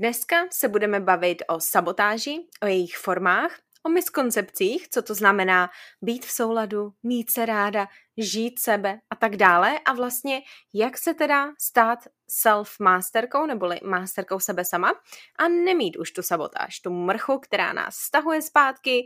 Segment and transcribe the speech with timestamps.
[0.00, 5.70] Dneska se budeme bavit o sabotáži, o jejich formách, o miskoncepcích, co to znamená
[6.02, 10.42] být v souladu, mít se ráda, žít sebe a tak dále a vlastně
[10.74, 11.98] jak se teda stát
[12.44, 14.92] self-masterkou neboli masterkou sebe sama
[15.38, 19.02] a nemít už tu sabotáž, tu mrchu, která nás stahuje zpátky,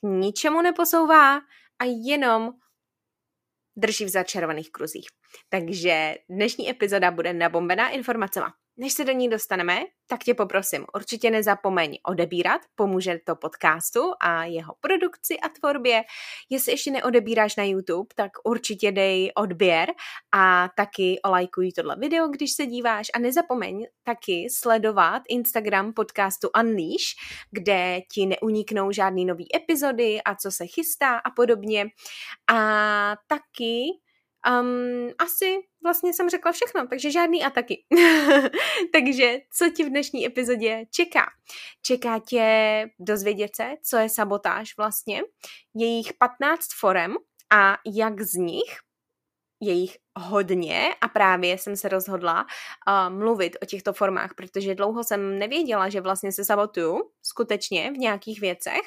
[0.00, 1.36] k ničemu neposouvá
[1.78, 2.52] a jenom
[3.76, 5.06] drží v začarovaných kruzích.
[5.48, 8.61] Takže dnešní epizoda bude nabombená informacema.
[8.76, 14.44] Než se do ní dostaneme, tak tě poprosím, určitě nezapomeň odebírat, pomůže to podcastu a
[14.44, 16.02] jeho produkci a tvorbě.
[16.50, 19.88] Jestli ještě neodebíráš na YouTube, tak určitě dej odběr
[20.34, 27.04] a taky olajkuj tohle video, když se díváš a nezapomeň taky sledovat Instagram podcastu Unleash,
[27.50, 31.86] kde ti neuniknou žádný nový epizody a co se chystá a podobně.
[32.52, 33.84] A taky
[34.50, 37.84] Um, asi vlastně jsem řekla všechno, takže žádný ataky.
[38.92, 41.26] takže co ti v dnešní epizodě čeká?
[41.82, 42.46] Čeká tě
[42.98, 45.22] dozvědět se, co je sabotáž vlastně,
[45.74, 47.14] jejich 15 forem
[47.52, 48.78] a jak z nich
[49.60, 55.04] je jich hodně a právě jsem se rozhodla uh, mluvit o těchto formách, protože dlouho
[55.04, 58.82] jsem nevěděla, že vlastně se sabotuju skutečně v nějakých věcech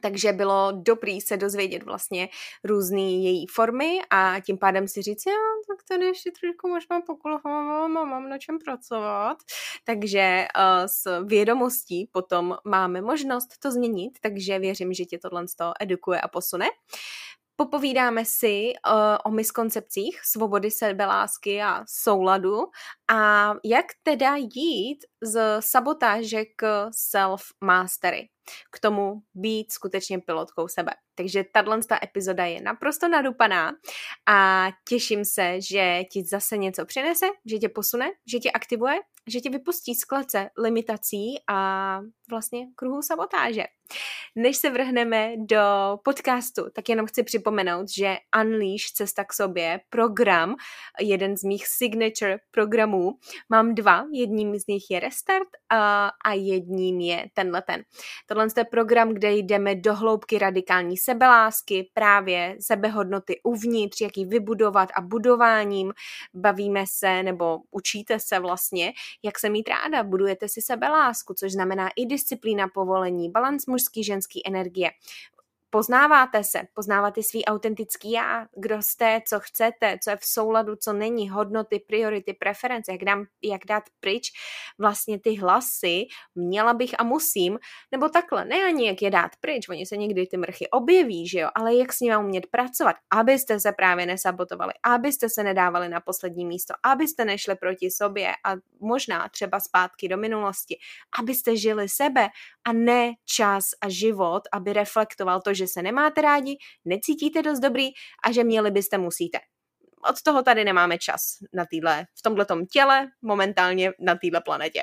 [0.00, 2.28] takže bylo dobrý se dozvědět vlastně
[2.64, 5.32] různé její formy a tím pádem si říct, jo,
[5.68, 9.38] tak tady ještě trošku možná pokulhávám a mám na čem pracovat.
[9.84, 15.44] Takže uh, s vědomostí potom máme možnost to změnit, takže věřím, že tě tohle
[15.80, 16.66] edukuje a posune.
[17.62, 18.92] Popovídáme si uh,
[19.24, 22.58] o miskoncepcích svobody sebelásky a souladu
[23.10, 28.28] a jak teda jít z sabotáže k self-mastery
[28.72, 30.92] k tomu být skutečně pilotkou sebe.
[31.14, 33.72] Takže tahle epizoda je naprosto nadupaná
[34.28, 39.40] a těším se, že ti zase něco přinese, že tě posune, že tě aktivuje, že
[39.40, 42.00] tě vypustí z klece limitací a
[42.32, 43.64] vlastně kruhu sabotáže.
[44.36, 45.60] Než se vrhneme do
[46.04, 50.56] podcastu, tak jenom chci připomenout, že Unleash Cesta k sobě, program,
[51.00, 53.12] jeden z mých signature programů,
[53.48, 57.82] mám dva, jedním z nich je Restart a, a jedním je tenhle ten.
[58.26, 64.88] Tohle je program, kde jdeme do hloubky radikální sebelásky, právě sebehodnoty uvnitř, jak ji vybudovat
[64.96, 65.92] a budováním.
[66.34, 71.88] Bavíme se nebo učíte se vlastně, jak se mít ráda, budujete si sebelásku, což znamená
[71.96, 74.90] i disciplína povolení, balans mužský, ženský energie
[75.72, 80.92] poznáváte se, poznáváte svý autentický já, kdo jste, co chcete, co je v souladu, co
[80.92, 84.32] není, hodnoty, priority, preference, jak, dám, jak dát pryč
[84.78, 87.58] vlastně ty hlasy, měla bych a musím,
[87.92, 91.38] nebo takhle, ne ani jak je dát pryč, oni se někdy ty mrchy objeví, že
[91.38, 96.00] jo, ale jak s nimi umět pracovat, abyste se právě nesabotovali, abyste se nedávali na
[96.00, 100.76] poslední místo, abyste nešli proti sobě a možná třeba zpátky do minulosti,
[101.18, 102.28] abyste žili sebe
[102.64, 107.60] a ne čas a život, aby reflektoval to, že že se nemáte rádi, necítíte dost
[107.60, 107.88] dobrý
[108.24, 109.38] a že měli byste musíte.
[110.10, 111.20] Od toho tady nemáme čas
[111.54, 114.80] na týhle, v tomhletom těle, momentálně na téhle planetě.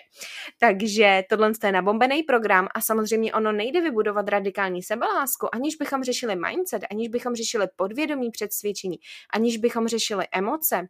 [0.60, 6.36] Takže tohle je nabombený program a samozřejmě ono nejde vybudovat radikální sebelásku, aniž bychom řešili
[6.36, 8.98] mindset, aniž bychom řešili podvědomí předsvědčení,
[9.34, 10.88] aniž bychom řešili emoce,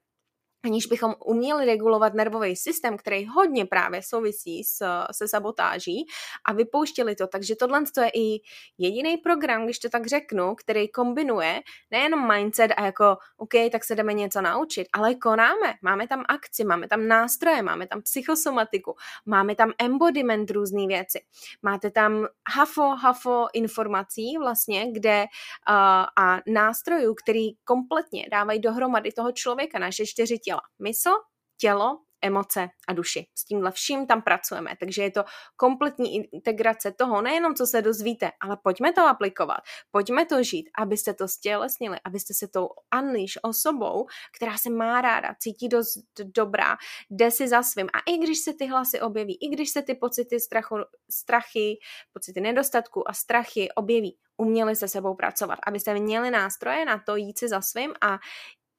[0.64, 6.06] aniž bychom uměli regulovat nervový systém, který hodně právě souvisí s, se sabotáží
[6.46, 7.28] a vypouštěli to.
[7.28, 8.42] Takže tohle je i
[8.78, 11.62] jediný program, když to tak řeknu, který kombinuje
[11.92, 15.74] nejenom mindset a jako OK, tak se jdeme něco naučit, ale konáme.
[15.82, 18.96] Máme tam akci, máme tam nástroje, máme tam psychosomatiku,
[19.26, 21.20] máme tam embodiment různé věci.
[21.62, 25.76] Máte tam hafo, hafo informací vlastně, kde uh,
[26.24, 30.62] a nástrojů, který kompletně dávají dohromady toho člověka, naše čtyři těla.
[30.80, 31.12] Mysl,
[31.58, 33.28] tělo, emoce a duši.
[33.36, 35.24] S tímhle vším tam pracujeme, takže je to
[35.56, 39.58] kompletní integrace toho, nejenom co se dozvíte, ale pojďme to aplikovat,
[39.92, 42.70] pojďme to žít, abyste to stělesnili, abyste se tou
[43.02, 44.06] unleash osobou,
[44.36, 45.98] která se má ráda, cítí dost
[46.36, 46.78] dobrá,
[47.10, 49.96] jde si za svým a i když se ty hlasy objeví, i když se ty
[49.96, 50.76] pocity strachu,
[51.12, 51.80] strachy,
[52.14, 57.40] pocity nedostatku a strachy objeví, uměli se sebou pracovat, abyste měli nástroje na to jít
[57.40, 58.20] si za svým a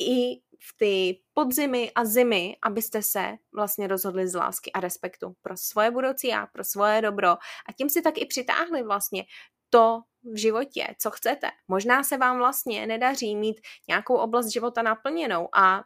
[0.01, 5.57] i v ty podzimy a zimy, abyste se vlastně rozhodli z lásky a respektu pro
[5.57, 7.29] svoje budoucí já, pro svoje dobro
[7.69, 9.25] a tím si tak i přitáhli vlastně
[9.71, 10.01] to
[10.33, 11.51] v životě, co chcete.
[11.69, 15.83] Možná se vám vlastně nedaří mít nějakou oblast života naplněnou a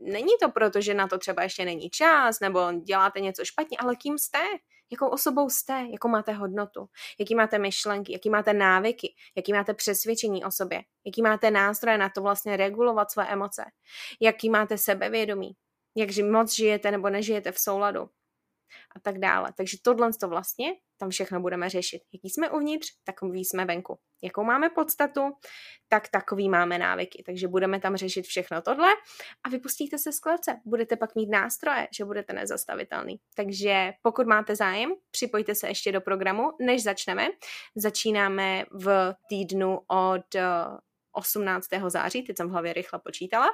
[0.00, 3.96] není to proto, že na to třeba ještě není čas nebo děláte něco špatně, ale
[3.96, 4.38] kým jste?
[4.92, 5.86] Jakou osobou jste?
[5.92, 6.86] Jakou máte hodnotu?
[7.18, 8.12] Jaký máte myšlenky?
[8.12, 9.14] Jaký máte návyky?
[9.36, 10.82] Jaký máte přesvědčení o sobě?
[11.06, 13.64] Jaký máte nástroje na to vlastně regulovat své emoce?
[14.20, 15.52] Jaký máte sebevědomí?
[15.96, 18.08] Jak moc žijete nebo nežijete v souladu?
[18.96, 19.52] A tak dále.
[19.56, 22.02] Takže tohle to vlastně tam všechno budeme řešit.
[22.12, 23.98] Jaký jsme uvnitř, takový jsme venku.
[24.22, 25.20] Jakou máme podstatu,
[25.88, 27.22] tak takový máme návyky.
[27.26, 28.88] Takže budeme tam řešit všechno tohle
[29.44, 30.60] a vypustíte se z klece.
[30.64, 33.20] Budete pak mít nástroje, že budete nezastavitelný.
[33.34, 37.28] Takže pokud máte zájem, připojte se ještě do programu, než začneme.
[37.76, 40.36] Začínáme v týdnu od
[41.12, 41.72] 18.
[41.72, 43.48] Eh, září, teď jsem v hlavě rychle počítala,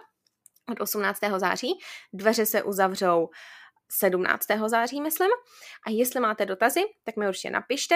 [0.73, 1.39] od 18.
[1.39, 1.79] září.
[2.13, 3.29] Dveře se uzavřou
[3.93, 4.47] 17.
[4.67, 5.31] září, myslím.
[5.87, 7.95] A jestli máte dotazy, tak mi určitě napište.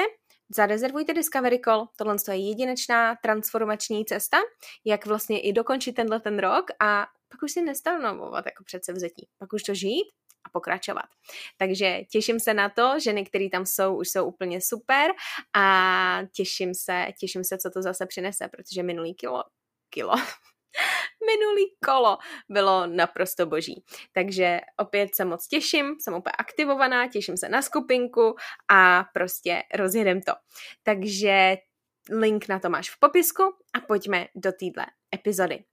[0.57, 4.37] Zarezervujte Discovery Call, tohle je jedinečná transformační cesta,
[4.85, 9.53] jak vlastně i dokončit tenhle ten rok a pak už si nestanovovat jako předsevzetí, pak
[9.53, 10.05] už to žít
[10.45, 11.07] a pokračovat.
[11.59, 15.11] Takže těším se na to, ženy, které tam jsou, už jsou úplně super
[15.55, 19.45] a těším se, těším se, co to zase přinese, protože minulý kilo,
[19.91, 20.15] kilo,
[21.27, 22.19] minulý kolo
[22.49, 23.85] bylo naprosto boží.
[24.13, 28.35] Takže opět se moc těším, jsem úplně aktivovaná, těším se na skupinku
[28.69, 30.33] a prostě rozjedem to.
[30.83, 31.57] Takže
[32.11, 33.43] link na to máš v popisku
[33.75, 35.65] a pojďme do téhle epizody.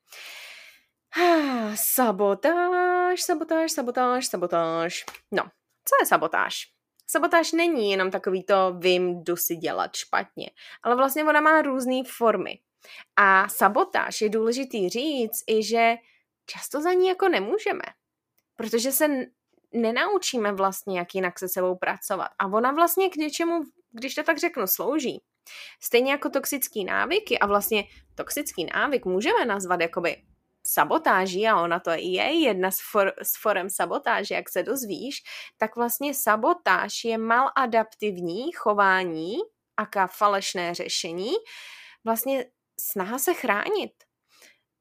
[1.75, 5.05] Sabotáž, sabotáž, sabotáž, sabotáž.
[5.31, 5.43] No,
[5.85, 6.77] co je sabotáž?
[7.09, 10.49] Sabotáž není jenom takový to vím, jdu si dělat špatně,
[10.83, 12.59] ale vlastně ona má různé formy.
[13.15, 15.95] A sabotáž je důležitý říct i, že
[16.45, 17.83] často za ní jako nemůžeme,
[18.55, 19.07] protože se
[19.73, 22.29] nenaučíme vlastně, jak jinak se sebou pracovat.
[22.39, 25.21] A ona vlastně k něčemu, když to tak řeknu, slouží.
[25.83, 27.83] Stejně jako toxický návyky a vlastně
[28.15, 30.23] toxický návyk můžeme nazvat jakoby
[30.63, 35.23] sabotáží a ona to je jedna z, for, z forem sabotáže, jak se dozvíš,
[35.57, 39.35] tak vlastně sabotáž je maladaptivní chování
[39.77, 41.31] a falešné řešení
[42.05, 42.45] vlastně
[42.79, 43.91] snaha se chránit,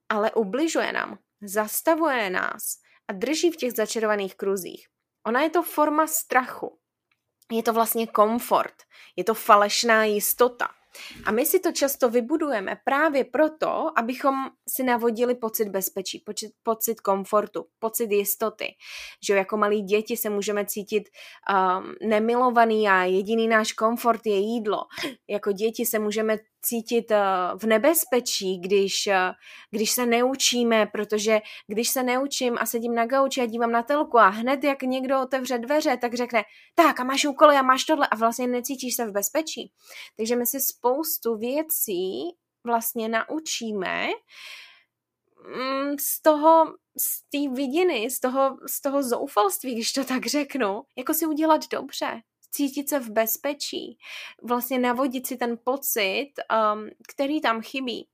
[0.09, 2.63] ale ubližuje nám, zastavuje nás
[3.09, 4.87] a drží v těch začarovaných kruzích.
[5.27, 6.79] Ona je to forma strachu.
[7.53, 8.75] Je to vlastně komfort.
[9.17, 10.69] Je to falešná jistota.
[11.25, 14.35] A my si to často vybudujeme právě proto, abychom
[14.69, 18.75] si navodili pocit bezpečí, pocit, pocit komfortu, pocit jistoty.
[19.27, 24.83] Že jako malí děti se můžeme cítit um, nemilovaný a jediný náš komfort je jídlo.
[25.29, 29.35] Jako děti se můžeme cítit uh, v nebezpečí, když, uh,
[29.71, 34.19] když se neučíme, protože když se neučím a sedím na gauči a dívám na telku
[34.19, 38.07] a hned jak někdo otevře dveře, tak řekne, tak a máš úkoly a máš tohle
[38.07, 39.73] a vlastně necítíš se v bezpečí.
[40.17, 44.09] Takže my si spoustu věcí vlastně naučíme
[45.57, 46.65] mm, z toho,
[46.99, 51.61] z té vidiny, z toho, z toho zoufalství, když to tak řeknu, jako si udělat
[51.71, 52.21] dobře,
[52.57, 53.99] cítit se v bezpečí,
[54.43, 56.33] vlastně navodit si ten pocit,
[56.75, 58.09] um, který tam chybí.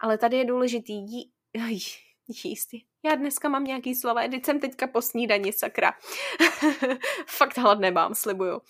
[0.00, 1.30] Ale tady je důležitý jí,
[2.44, 2.68] jíst.
[3.04, 5.92] Já dneska mám nějaký slova, teď jsem teďka po snídani, sakra.
[7.26, 8.54] Fakt hlad nemám, slibuju.
[8.54, 8.60] Uh,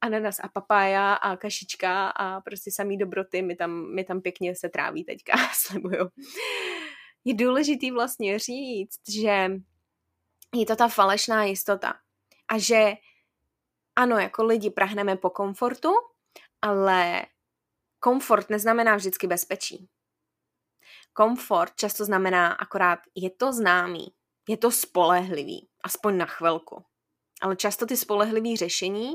[0.00, 4.68] ananas a papája a kašička a prostě samý dobroty mi tam, mi tam pěkně se
[4.68, 6.08] tráví teďka, slibuju.
[7.24, 9.50] Je důležitý vlastně říct, že
[10.54, 11.94] je to ta falešná jistota
[12.48, 12.92] a že
[13.96, 15.92] ano, jako lidi prahneme po komfortu,
[16.62, 17.26] ale
[18.00, 19.88] komfort neznamená vždycky bezpečí.
[21.12, 24.14] Komfort často znamená akorát, je to známý,
[24.48, 26.84] je to spolehlivý, aspoň na chvilku.
[27.42, 29.14] Ale často ty spolehlivý řešení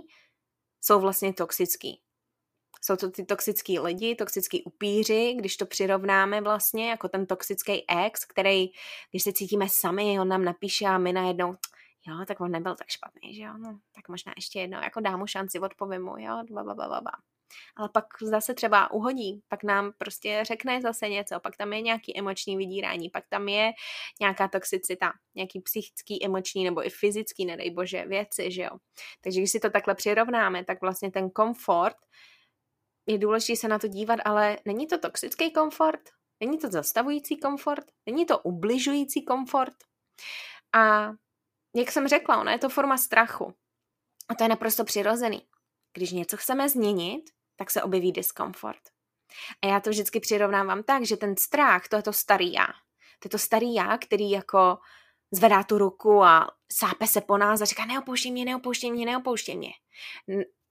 [0.81, 2.01] jsou vlastně toxický.
[2.81, 8.25] Jsou to ty toxický lidi, toxický upíři, když to přirovnáme vlastně jako ten toxický ex,
[8.25, 8.67] který,
[9.11, 11.55] když se cítíme sami, on nám napíše a my najednou,
[12.07, 15.19] jo, tak on nebyl tak špatný, že jo, no, tak možná ještě jednou, jako dám
[15.19, 16.43] mu šanci, odpovím mu, jo,
[17.01, 17.11] ba.
[17.75, 22.17] Ale pak zase třeba uhodí, pak nám prostě řekne zase něco, pak tam je nějaký
[22.17, 23.71] emoční vydírání, pak tam je
[24.19, 28.69] nějaká toxicita, nějaký psychický, emoční nebo i fyzický, nedej bože, věci, že jo.
[29.21, 31.97] Takže když si to takhle přirovnáme, tak vlastně ten komfort,
[33.07, 36.01] je důležité se na to dívat, ale není to toxický komfort,
[36.39, 39.73] není to zastavující komfort, není to ubližující komfort.
[40.75, 41.11] A
[41.75, 43.53] jak jsem řekla, ona je to forma strachu.
[44.29, 45.41] A to je naprosto přirozený.
[45.93, 47.23] Když něco chceme změnit,
[47.55, 48.81] tak se objeví diskomfort.
[49.61, 52.67] A já to vždycky přirovnávám tak, že ten strach, to je to starý já.
[53.19, 54.77] To je to starý já, který jako
[55.31, 59.57] zvedá tu ruku a sápe se po nás a říká neopouštěj mě, neopouštěj mě, neopouštěj
[59.57, 59.71] mě.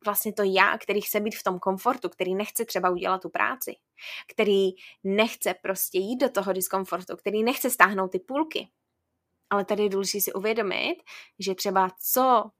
[0.04, 3.76] vlastně to já, který chce být v tom komfortu, který nechce třeba udělat tu práci,
[4.30, 4.70] který
[5.04, 8.68] nechce prostě jít do toho diskomfortu, který nechce stáhnout ty půlky.
[9.54, 10.96] Ale tady je důležité si uvědomit,
[11.38, 12.50] že třeba co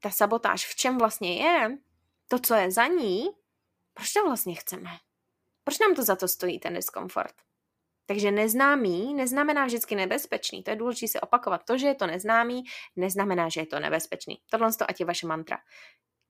[0.00, 1.78] ta sabotáž, v čem vlastně je,
[2.28, 3.30] to, co je za ní,
[3.94, 4.90] proč to vlastně chceme?
[5.64, 7.34] Proč nám to za to stojí, ten diskomfort?
[8.06, 10.62] Takže neznámý neznamená vždycky nebezpečný.
[10.62, 11.60] To je důležité si opakovat.
[11.64, 12.62] To, že je to neznámý,
[12.96, 14.38] neznamená, že je to nebezpečný.
[14.50, 15.58] Tohle to ať je vaše mantra.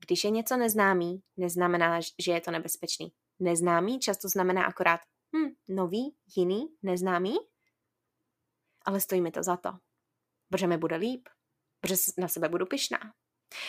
[0.07, 3.13] Když je něco neznámý, neznamená, že je to nebezpečný.
[3.41, 5.01] Neznámý často znamená akorát
[5.37, 7.37] hm, nový, jiný, neznámý,
[8.85, 9.79] ale stojí mi to za to.
[10.51, 11.29] Protože mi bude líp,
[11.81, 13.15] protože na sebe budu pyšná,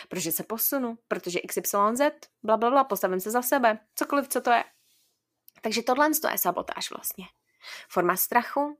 [0.10, 2.02] protože se posunu, protože XYZ,
[2.44, 4.64] bla, bla, bla, postavím se za sebe, cokoliv, co to je.
[5.62, 7.26] Takže tohle je sabotáž vlastně.
[7.90, 8.80] Forma strachu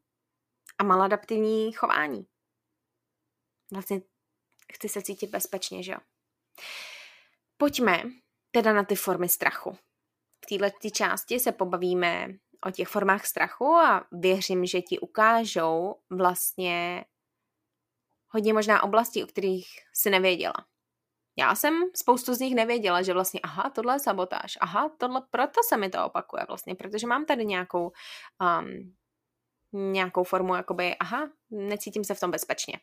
[0.78, 2.28] a maladaptivní chování.
[3.72, 4.02] Vlastně
[4.74, 5.98] chci se cítit bezpečně, že jo?
[7.58, 8.04] Pojďme
[8.52, 9.78] teda na ty formy strachu.
[10.46, 12.28] V této části se pobavíme
[12.66, 17.06] o těch formách strachu a věřím, že ti ukážou vlastně
[18.30, 20.54] hodně možná oblastí, o kterých si nevěděla.
[21.38, 25.62] Já jsem spoustu z nich nevěděla, že vlastně, aha, tohle je sabotáž, aha, tohle, proto
[25.70, 27.92] se mi to opakuje vlastně, protože mám tady nějakou,
[28.60, 28.96] um,
[29.94, 32.80] nějakou formu, jakoby, aha, necítím se v tom bezpečně.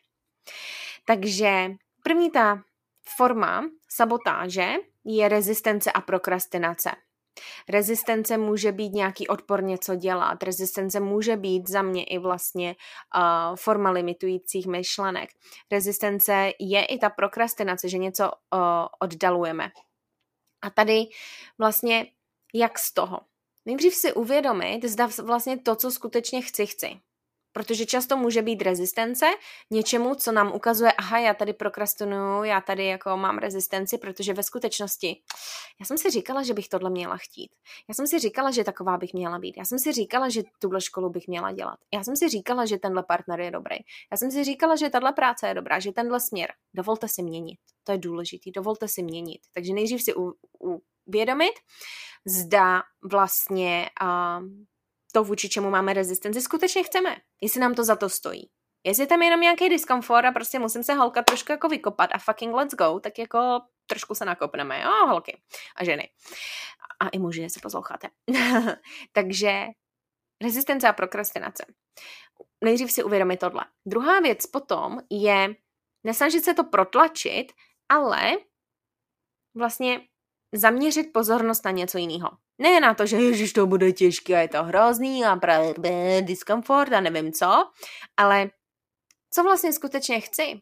[1.05, 1.71] Takže
[2.03, 2.63] první ta
[3.17, 4.73] forma sabotáže
[5.05, 6.91] je rezistence a prokrastinace.
[7.69, 10.43] Rezistence může být nějaký odpor něco dělat.
[10.43, 12.75] Rezistence může být za mě i vlastně
[13.15, 15.29] uh, forma limitujících myšlenek.
[15.71, 18.59] Rezistence je i ta prokrastinace, že něco uh,
[18.99, 19.69] oddalujeme.
[20.61, 21.03] A tady
[21.57, 22.05] vlastně
[22.53, 23.19] jak z toho?
[23.65, 26.99] Nejdřív si uvědomit, zda vlastně to, co skutečně chci, chci.
[27.53, 29.25] Protože často může být rezistence
[29.71, 34.43] něčemu, co nám ukazuje, aha, já tady prokrastinuju, já tady jako mám rezistenci, protože ve
[34.43, 35.21] skutečnosti
[35.79, 37.51] já jsem si říkala, že bych tohle měla chtít.
[37.89, 39.57] Já jsem si říkala, že taková bych měla být.
[39.57, 41.79] Já jsem si říkala, že tuhle školu bych měla dělat.
[41.93, 43.75] Já jsem si říkala, že tenhle partner je dobrý.
[44.11, 46.53] Já jsem si říkala, že tahle práce je dobrá, že tenhle směr.
[46.73, 47.59] Dovolte si měnit.
[47.83, 48.51] To je důležité.
[48.55, 49.41] Dovolte si měnit.
[49.53, 50.13] Takže nejdřív si
[51.07, 51.53] uvědomit,
[52.25, 54.47] zda vlastně uh,
[55.15, 57.15] to, vůči čemu máme rezistenci, skutečně chceme.
[57.41, 58.49] Jestli nám to za to stojí.
[58.85, 62.17] Jestli tam je jenom nějaký diskomfort a prostě musím se holka trošku jako vykopat a
[62.17, 65.41] fucking let's go, tak jako trošku se nakopneme, jo, holky
[65.75, 66.09] a ženy.
[66.99, 68.09] A i muži, se posloucháte.
[69.13, 69.65] Takže
[70.43, 71.65] rezistence a prokrastinace.
[72.63, 73.65] Nejdřív si uvědomit tohle.
[73.87, 75.55] Druhá věc potom je
[76.03, 77.51] nesnažit se to protlačit,
[77.89, 78.31] ale
[79.55, 80.01] vlastně
[80.53, 82.29] zaměřit pozornost na něco jiného.
[82.57, 86.93] Ne na to, že ježiš, to bude těžké a je to hrozný a právě diskomfort
[86.93, 87.69] a nevím co,
[88.17, 88.49] ale
[89.29, 90.61] co vlastně skutečně chci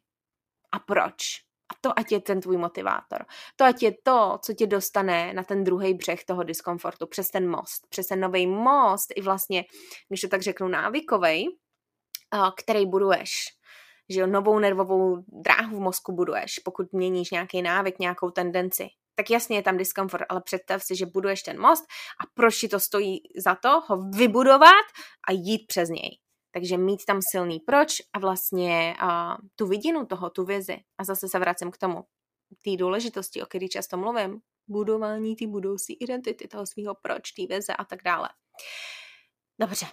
[0.71, 1.23] a proč.
[1.71, 3.25] A to ať je ten tvůj motivátor.
[3.55, 7.49] To ať je to, co tě dostane na ten druhý břeh toho diskomfortu, přes ten
[7.49, 9.65] most, přes ten nový most i vlastně,
[10.09, 11.47] když to tak řeknu, návykovej,
[12.57, 13.31] který buduješ
[14.09, 19.29] že jo, novou nervovou dráhu v mozku buduješ, pokud měníš nějaký návyk, nějakou tendenci tak
[19.29, 21.83] jasně je tam diskomfort, ale představ si, že buduješ ten most
[22.23, 24.85] a proč ti to stojí za to ho vybudovat
[25.27, 26.19] a jít přes něj.
[26.53, 30.77] Takže mít tam silný proč a vlastně a, tu vidinu toho, tu vizi.
[30.97, 32.03] A zase se vracím k tomu,
[32.63, 37.73] té důležitosti, o které často mluvím, budování té budoucí identity, toho svého proč, té vize
[37.73, 38.29] a tak dále.
[39.59, 39.85] Dobře.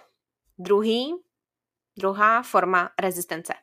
[0.57, 1.13] Druhý,
[1.97, 3.53] druhá forma rezistence.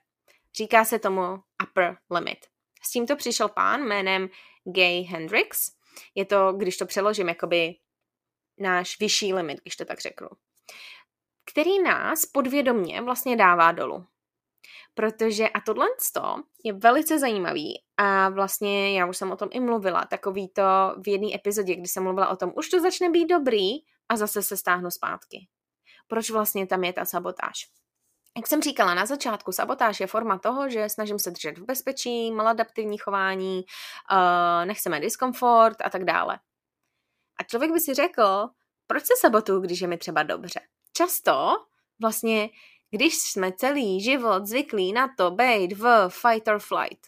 [0.57, 2.39] Říká se tomu upper limit.
[2.83, 4.29] S tímto přišel pán jménem
[4.67, 5.71] Gay Hendrix.
[6.15, 7.75] Je to, když to přeložím, jakoby
[8.59, 10.29] náš vyšší limit, když to tak řeknu.
[11.53, 14.07] Který nás podvědomně vlastně dává dolů.
[14.95, 15.87] Protože a tohle
[16.65, 20.63] je velice zajímavý a vlastně já už jsem o tom i mluvila, takový to
[21.05, 23.71] v jedné epizodě, kdy jsem mluvila o tom, už to začne být dobrý
[24.09, 25.49] a zase se stáhnu zpátky.
[26.09, 27.69] Proč vlastně tam je ta sabotáž?
[28.37, 32.31] Jak jsem říkala na začátku, sabotáž je forma toho, že snažím se držet v bezpečí,
[32.31, 33.65] maladaptivní chování,
[34.13, 36.39] uh, nechceme diskomfort a tak dále.
[37.41, 38.49] A člověk by si řekl,
[38.87, 40.61] proč se sabotuju, když je mi třeba dobře?
[40.93, 41.57] Často
[42.01, 42.51] vlastně,
[42.91, 47.07] když jsme celý život zvyklí na to být v fight or flight,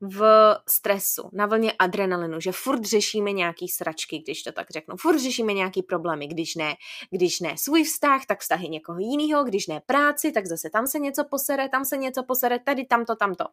[0.00, 5.18] v stresu, na vlně adrenalinu, že furt řešíme nějaký sračky, když to tak řeknu, furt
[5.18, 6.76] řešíme nějaký problémy, když ne,
[7.10, 10.98] když ne svůj vztah, tak vztahy někoho jiného, když ne práci, tak zase tam se
[10.98, 13.44] něco posere, tam se něco posere, tady tamto, tamto.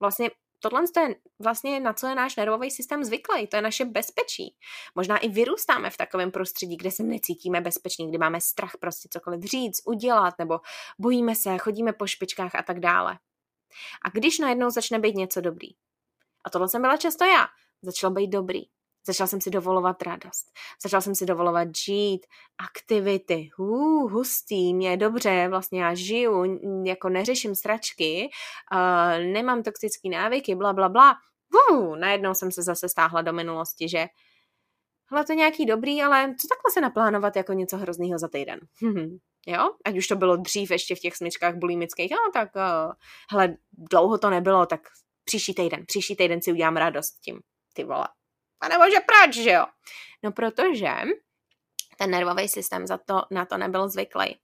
[0.00, 4.56] Vlastně tohle je vlastně na co je náš nervový systém zvyklý, to je naše bezpečí.
[4.94, 9.44] Možná i vyrůstáme v takovém prostředí, kde se necítíme bezpeční, kdy máme strach prostě cokoliv
[9.44, 10.60] říct, udělat, nebo
[10.98, 13.18] bojíme se, chodíme po špičkách a tak dále.
[14.04, 15.68] A když najednou začne být něco dobrý,
[16.44, 17.46] a tohle jsem byla často já,
[17.82, 18.62] začalo být dobrý.
[19.06, 20.46] Začal jsem si dovolovat radost.
[20.82, 22.26] Začal jsem si dovolovat žít,
[22.58, 28.28] aktivity, hů, hustý, mě je dobře, vlastně já žiju, jako neřeším stračky,
[28.72, 31.14] uh, nemám toxické návyky, bla, bla, bla.
[31.70, 34.06] Hů, najednou jsem se zase stáhla do minulosti, že
[35.10, 38.60] hele, to je nějaký dobrý, ale co takhle se naplánovat jako něco hroznýho za týden?
[39.46, 42.92] jo, ať už to bylo dřív ještě v těch smyčkách bulimických, no tak, uh,
[43.30, 44.80] hele, dlouho to nebylo, tak
[45.24, 47.40] příští týden, příští týden si udělám radost tím,
[47.74, 48.08] ty vole.
[48.60, 49.66] A nebo že proč, že jo?
[50.22, 50.90] No protože
[51.98, 54.34] ten nervový systém za to, na to nebyl zvyklý.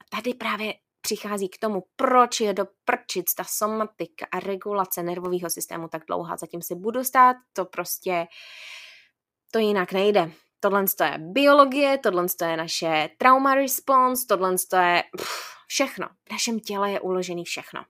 [0.00, 5.50] A tady právě přichází k tomu, proč je do prčic ta somatika a regulace nervového
[5.50, 6.36] systému tak dlouhá.
[6.36, 8.26] Zatím si budu stát, to prostě,
[9.50, 10.32] to jinak nejde.
[10.64, 16.06] Tohle je biologie, tohle je naše trauma response, tohle je pff, všechno.
[16.28, 17.84] V našem těle je uložený všechno.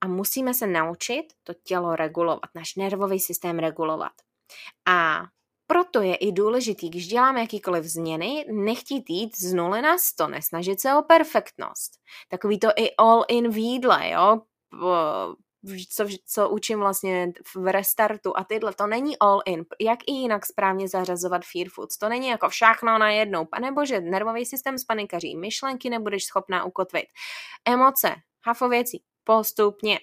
[0.00, 4.12] A musíme se naučit to tělo regulovat, náš nervový systém regulovat.
[4.88, 5.22] A
[5.66, 10.80] proto je i důležitý, když děláme jakýkoliv změny, nechtít jít z nuly na sto, nesnažit
[10.80, 11.92] se o perfektnost.
[12.28, 14.40] Takový to i all in výdle, jo,
[15.88, 19.64] co, co učím vlastně v restartu a tyhle, to není all in.
[19.80, 21.98] Jak i jinak správně zařazovat fear foods?
[21.98, 23.44] To není jako všechno na jednou.
[23.44, 27.06] Pane bože, nervový systém spanikaří, myšlenky nebudeš schopná ukotvit.
[27.64, 28.14] Emoce,
[28.46, 29.98] hafo věcí, postupně.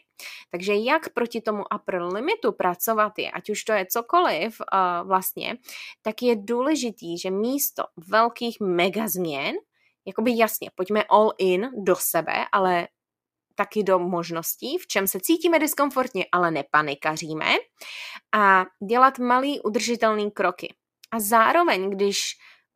[0.51, 5.57] Takže jak proti tomu upper limitu pracovat je, ať už to je cokoliv uh, vlastně,
[6.01, 9.55] tak je důležitý, že místo velkých mega změn,
[10.05, 12.87] jakoby jasně, pojďme all in do sebe, ale
[13.55, 17.45] taky do možností, v čem se cítíme diskomfortně, ale nepanikaříme
[18.35, 20.73] a dělat malý udržitelný kroky.
[21.11, 22.19] A zároveň, když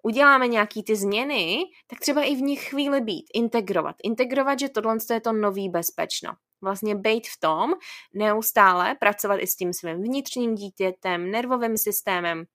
[0.04, 1.58] uděláme nějaký ty změny,
[1.88, 3.96] tak třeba i v nich chvíli být, integrovat.
[4.04, 6.32] Integrovat, že tohle je to nový bezpečno.
[6.62, 7.74] Vlastně být v tom,
[8.14, 12.46] neustále pracovat i s tím svým vnitřním dítětem, nervovým systémem,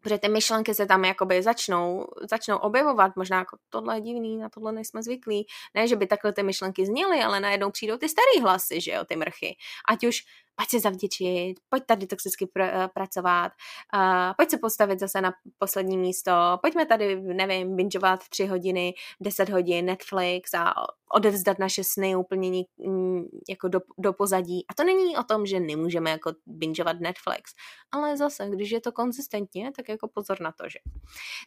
[0.00, 4.48] protože ty myšlenky se tam jakoby začnou, začnou objevovat, možná jako tohle je divný, na
[4.48, 5.46] tohle nejsme zvyklí.
[5.74, 9.04] Ne, že by takhle ty myšlenky zněly, ale najednou přijdou ty staré hlasy, že jo,
[9.04, 9.56] ty mrchy.
[9.88, 10.22] Ať už
[10.60, 13.52] pojď se zavděčit, pojď tady toxicky pr- eh, pracovat,
[13.94, 19.48] uh, pojď se postavit zase na poslední místo, pojďme tady, nevím, bingeovat tři hodiny, deset
[19.48, 20.74] hodin Netflix a
[21.12, 24.64] odevzdat naše sny úplně mm, jako do, do pozadí.
[24.68, 27.52] A to není o tom, že nemůžeme jako bingeovat Netflix,
[27.92, 30.78] ale zase, když je to konzistentně, tak jako pozor na to, že.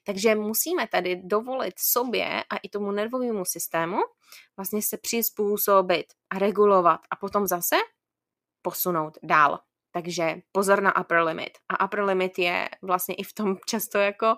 [0.03, 3.97] Takže musíme tady dovolit sobě a i tomu nervovému systému
[4.57, 7.75] vlastně se přizpůsobit a regulovat a potom zase
[8.63, 9.59] posunout dál.
[9.91, 11.51] Takže pozor na upper limit.
[11.69, 14.35] A upper limit je vlastně i v tom často jako,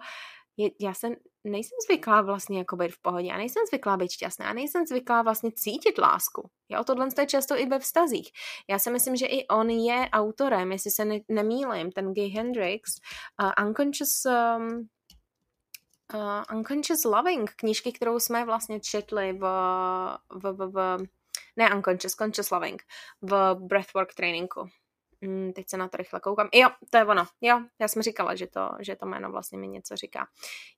[0.57, 4.45] je, já jsem nejsem zvyklá vlastně jako být v pohodě, já nejsem zvyklá být šťastná,
[4.45, 6.49] já nejsem zvyklá vlastně cítit lásku.
[6.69, 8.31] Jo, tohle je často i ve vztazích.
[8.69, 12.91] Já si myslím, že i on je autorem, jestli se ne, nemýlím, ten Gay Hendrix,
[13.43, 14.87] uh, Unconscious um,
[16.13, 19.43] uh, Unconscious Loving, knížky, kterou jsme vlastně četli v,
[20.29, 20.97] v, v, v
[21.55, 22.83] ne unconscious, conscious loving
[23.21, 24.69] v breathwork tréninku.
[25.21, 26.49] Mm, teď se na to rychle koukám.
[26.53, 27.25] Jo, to je ono.
[27.41, 30.27] Jo, já jsem říkala, že to, že to jméno vlastně mi něco říká.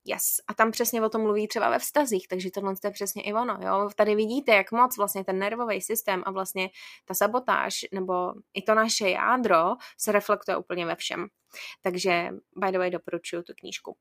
[0.05, 0.23] Yes.
[0.47, 3.57] A tam přesně o tom mluví třeba ve vztazích, takže tohle je přesně i ono.
[3.61, 3.89] Jo?
[3.95, 6.69] Tady vidíte, jak moc vlastně ten nervový systém a vlastně
[7.05, 11.27] ta sabotáž nebo i to naše jádro se reflektuje úplně ve všem.
[11.81, 13.97] Takže by the way doporučuju tu knížku.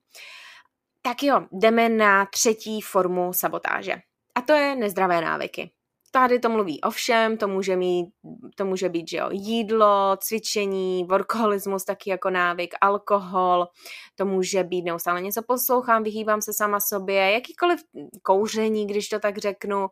[1.02, 3.94] Tak jo, jdeme na třetí formu sabotáže.
[4.34, 5.70] A to je nezdravé návyky.
[6.16, 8.06] Tady to mluví o všem, to může, mít,
[8.54, 13.68] to může být že jo, jídlo, cvičení, workoholismus taky jako návyk, alkohol,
[14.14, 17.80] to může být neustále něco poslouchám, vyhýbám se sama sobě, jakýkoliv
[18.22, 19.88] kouření, když to tak řeknu,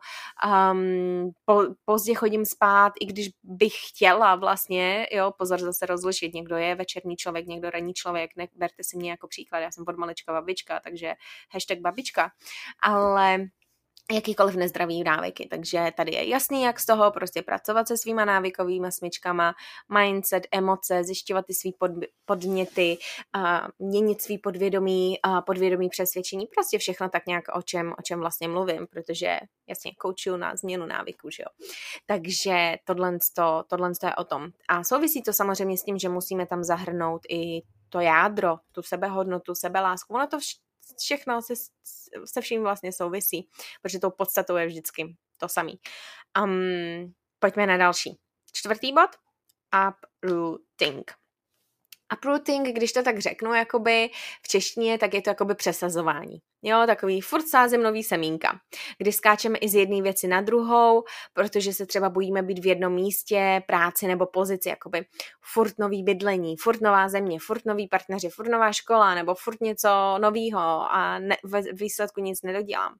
[0.71, 6.55] um, po, pozdě chodím spát, i když bych chtěla vlastně, jo, pozor zase rozlišit, někdo
[6.55, 10.33] je večerní člověk, někdo ranní člověk, neberte si mě jako příklad, já jsem od malička
[10.33, 11.13] babička, takže
[11.51, 12.31] hashtag babička,
[12.83, 13.37] ale
[14.11, 15.47] jakýkoliv nezdravý návyky.
[15.51, 19.53] Takže tady je jasný, jak z toho prostě pracovat se svýma návykovými smyčkama,
[19.97, 21.91] mindset, emoce, zjišťovat ty svý pod,
[22.25, 22.97] podněty,
[23.33, 28.19] a měnit svý podvědomí, a podvědomí přesvědčení, prostě všechno tak nějak o čem, o čem
[28.19, 31.67] vlastně mluvím, protože jasně koučuju na změnu návyku, že jo.
[32.05, 34.47] Takže tohle, to, tohle to je o tom.
[34.69, 39.55] A souvisí to samozřejmě s tím, že musíme tam zahrnout i to jádro, tu sebehodnotu,
[39.55, 40.13] sebelásku.
[40.13, 40.57] Ono to vš-
[40.99, 41.53] všechno se,
[42.25, 43.49] se vším vlastně souvisí,
[43.81, 45.79] protože tou podstatou je vždycky to samý.
[46.43, 48.19] Um, pojďme na další.
[48.53, 49.09] Čtvrtý bod.
[49.89, 51.24] Uprooting.
[52.13, 54.09] Uprooting, když to tak řeknu, jakoby
[54.43, 56.37] v češtině, tak je to jakoby přesazování.
[56.61, 58.59] Jo, takový furt sázím nový semínka,
[58.97, 62.93] kdy skáčeme i z jedné věci na druhou, protože se třeba bojíme být v jednom
[62.93, 65.05] místě, práci nebo pozici, jakoby
[65.53, 69.89] furt nový bydlení, furt nová země, furt nový partneři, furt nová škola nebo furt něco
[70.17, 72.95] novýho a ne, v výsledku nic nedodělám.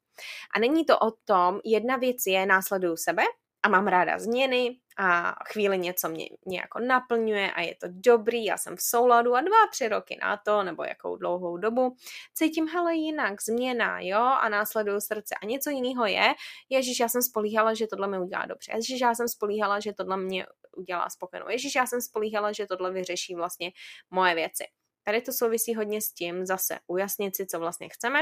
[0.56, 3.24] A není to o tom, jedna věc je následuju sebe,
[3.66, 8.58] a mám ráda změny a chvíli něco mě nějak naplňuje a je to dobrý, já
[8.58, 11.96] jsem v souladu a dva, tři roky na to, nebo jakou dlouhou dobu,
[12.34, 15.36] cítím, hele, jinak, změna, jo, a následuju srdce.
[15.42, 16.34] A něco jiného je,
[16.70, 20.18] ježiš, já jsem spolíhala, že tohle mi udělá dobře, ježiš, já jsem spolíhala, že tohle
[20.18, 20.46] mě
[20.78, 23.72] udělá spokojenou, ježiš, já jsem spolíhala, že tohle vyřeší vlastně
[24.10, 24.64] moje věci.
[25.04, 28.20] Tady to souvisí hodně s tím zase ujasnit si, co vlastně chceme,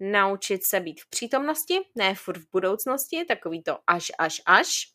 [0.00, 4.93] naučit se být v přítomnosti, ne furt v budoucnosti, takový to až, až, až,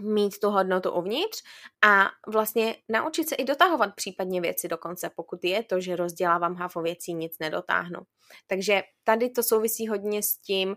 [0.00, 1.42] mít tu hodnotu uvnitř
[1.86, 6.54] a vlastně naučit se i dotahovat případně věci do konce, pokud je to, že rozdělávám
[6.54, 8.00] hafo věcí, nic nedotáhnu.
[8.46, 10.76] Takže tady to souvisí hodně s tím um,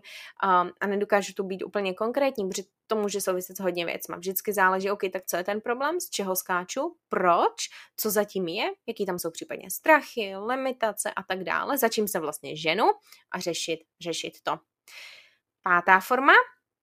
[0.80, 4.16] a nedokážu tu být úplně konkrétní, protože to může souviset s hodně věcma.
[4.16, 7.54] Vždycky záleží, OK, tak co je ten problém, z čeho skáču, proč,
[7.96, 12.20] co zatím je, jaký tam jsou případně strachy, limitace a tak dále, za čím se
[12.20, 12.84] vlastně ženu
[13.30, 14.58] a řešit, řešit to.
[15.62, 16.32] Pátá forma,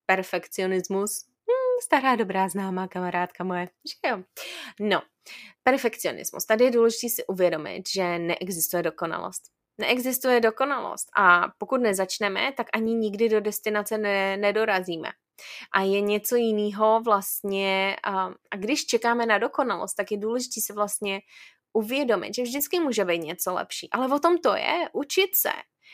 [0.05, 1.25] perfekcionismus,
[1.83, 4.23] stará dobrá známá kamarádka moje, že jo.
[4.79, 5.01] No,
[5.63, 6.45] perfekcionismus.
[6.45, 9.43] Tady je důležité si uvědomit, že neexistuje dokonalost.
[9.77, 15.09] Neexistuje dokonalost a pokud nezačneme, tak ani nikdy do destinace ne, nedorazíme.
[15.73, 20.73] A je něco jiného vlastně, a, a když čekáme na dokonalost, tak je důležité se
[20.73, 21.21] vlastně
[21.73, 23.89] uvědomit, že vždycky může být něco lepší.
[23.91, 25.51] Ale o tom to je, učit se.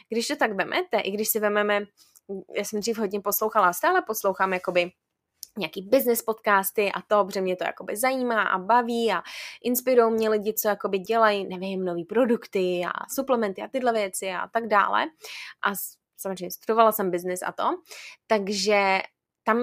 [0.09, 1.85] Když to tak vemete, i když si vememe,
[2.55, 4.91] já jsem dřív hodně poslouchala, stále poslouchám jakoby
[5.57, 9.21] nějaký business podcasty a to, protože mě to jakoby zajímá a baví a
[9.63, 14.47] inspirují mě lidi, co jakoby dělají, nevím, nové produkty a suplementy a tyhle věci a
[14.47, 15.05] tak dále.
[15.63, 15.71] A
[16.17, 17.63] samozřejmě studovala jsem business a to,
[18.27, 19.01] takže
[19.43, 19.57] tam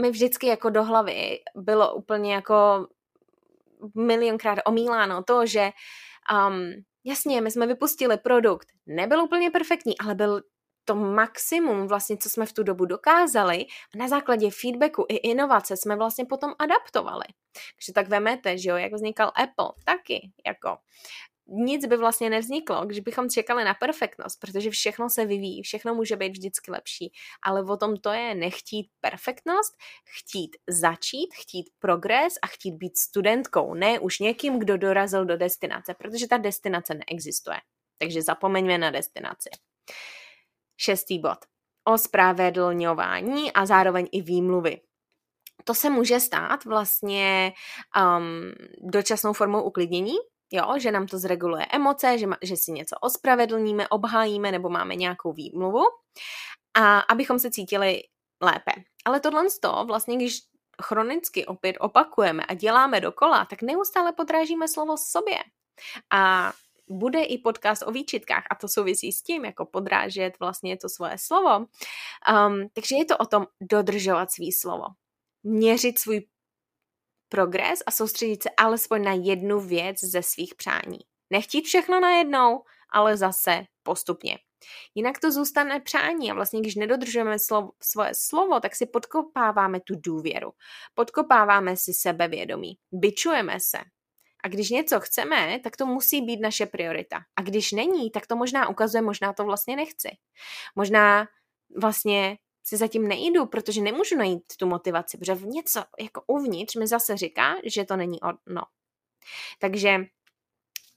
[0.00, 2.86] mi vždycky jako do hlavy bylo úplně jako
[3.94, 5.70] milionkrát omíláno to, že
[6.48, 6.70] um,
[7.04, 10.42] jasně, my jsme vypustili produkt, nebyl úplně perfektní, ale byl
[10.84, 15.76] to maximum, vlastně, co jsme v tu dobu dokázali a na základě feedbacku i inovace
[15.76, 17.24] jsme vlastně potom adaptovali.
[17.52, 20.76] Takže tak vemete, že jo, jak vznikal Apple, taky, jako
[21.46, 26.16] nic by vlastně nevzniklo, když bychom čekali na perfektnost, protože všechno se vyvíjí, všechno může
[26.16, 32.46] být vždycky lepší, ale o tom to je nechtít perfektnost, chtít začít, chtít progres a
[32.46, 37.58] chtít být studentkou, ne už někým, kdo dorazil do destinace, protože ta destinace neexistuje.
[37.98, 39.50] Takže zapomeňme na destinaci.
[40.82, 41.38] Šestý bod.
[41.84, 44.80] Ospravedlňování a zároveň i výmluvy.
[45.64, 47.52] To se může stát vlastně
[47.96, 48.52] um,
[48.90, 50.14] dočasnou formou uklidnění,
[50.52, 54.94] jo, že nám to zreguluje emoce, že, ma, že si něco ospravedlníme, obhájíme nebo máme
[54.94, 55.82] nějakou výmluvu
[56.74, 58.02] a abychom se cítili
[58.42, 58.72] lépe.
[59.04, 60.38] Ale tohle to vlastně, když
[60.82, 65.38] chronicky opět opakujeme a děláme dokola, tak neustále podrážíme slovo sobě.
[66.10, 66.52] A
[66.88, 71.16] bude i podcast o výčitkách a to souvisí s tím, jako podrážet vlastně to svoje
[71.18, 71.58] slovo.
[71.58, 74.84] Um, takže je to o tom dodržovat svý slovo.
[75.42, 76.26] Měřit svůj
[77.28, 80.98] progres a soustředit se alespoň na jednu věc ze svých přání.
[81.30, 84.38] Nechtít všechno najednou, ale zase postupně.
[84.94, 89.94] Jinak to zůstane přání a vlastně, když nedodržujeme slovo, svoje slovo, tak si podkopáváme tu
[89.96, 90.52] důvěru.
[90.94, 92.78] Podkopáváme si sebevědomí.
[92.92, 93.78] Byčujeme se.
[94.42, 97.20] A když něco chceme, tak to musí být naše priorita.
[97.36, 100.08] A když není, tak to možná ukazuje, možná to vlastně nechci.
[100.76, 101.26] Možná
[101.80, 106.86] vlastně si zatím nejdu, protože nemůžu najít tu motivaci, protože v něco jako uvnitř mi
[106.86, 108.62] zase říká, že to není ono.
[109.58, 109.96] Takže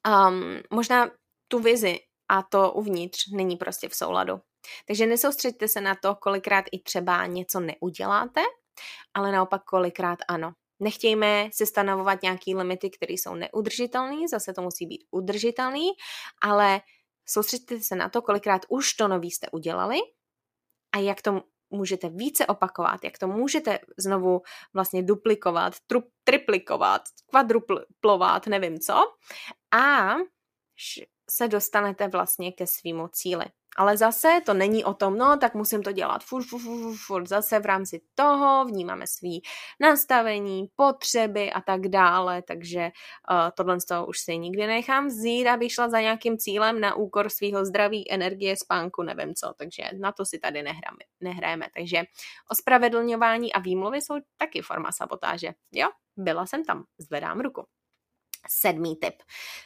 [0.08, 1.12] um, možná
[1.48, 4.42] tu vizi a to uvnitř není prostě v souladu.
[4.88, 8.42] Takže nesoustředte se na to, kolikrát i třeba něco neuděláte,
[9.14, 10.54] ale naopak kolikrát ano.
[10.80, 15.90] Nechtějme si stanovovat nějaké limity, které jsou neudržitelné, zase to musí být udržitelný,
[16.42, 16.82] ale
[17.26, 19.98] soustředte se na to, kolikrát už to nový jste udělali
[20.96, 24.42] a jak to můžete více opakovat, jak to můžete znovu
[24.74, 29.04] vlastně duplikovat, trup, triplikovat, kvadruplovat, nevím co.
[29.72, 30.14] A
[31.30, 33.46] se dostanete vlastně ke svýmu cíli.
[33.76, 37.28] Ale zase to není o tom, no tak musím to dělat furt, furt, furt, furt.
[37.28, 39.42] Zase v rámci toho vnímáme svý
[39.80, 42.92] nastavení, potřeby a tak dále, takže
[43.32, 46.96] uh, tohle z toho už si nikdy nechám vzít, abych šla za nějakým cílem na
[46.96, 51.00] úkor svého zdraví, energie, spánku, nevím co, takže na to si tady nehráme.
[51.22, 51.66] nehrajeme.
[51.76, 52.04] Takže
[52.52, 55.54] ospravedlňování a výmluvy jsou taky forma sabotáže.
[55.72, 57.66] Jo, byla jsem tam, zvedám ruku.
[58.50, 59.16] Sedmý tip.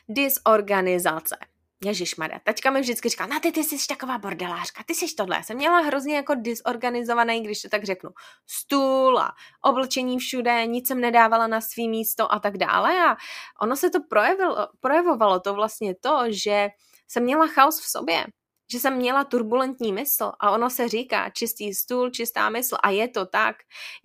[0.07, 1.37] Disorganizace.
[1.85, 5.35] Ježišmarja, tačka mi vždycky říká, na ty, ty jsi taková bordelářka, ty jsi tohle.
[5.35, 8.09] Já jsem měla hrozně jako disorganizovaný, když to tak řeknu,
[8.47, 9.31] stůl a
[9.63, 13.09] oblečení všude, nic jsem nedávala na svý místo a tak dále.
[13.09, 13.15] A
[13.61, 16.69] ono se to projevilo, projevovalo to vlastně to, že
[17.07, 18.25] jsem měla chaos v sobě
[18.71, 23.07] že jsem měla turbulentní mysl a ono se říká čistý stůl, čistá mysl a je
[23.07, 23.55] to tak,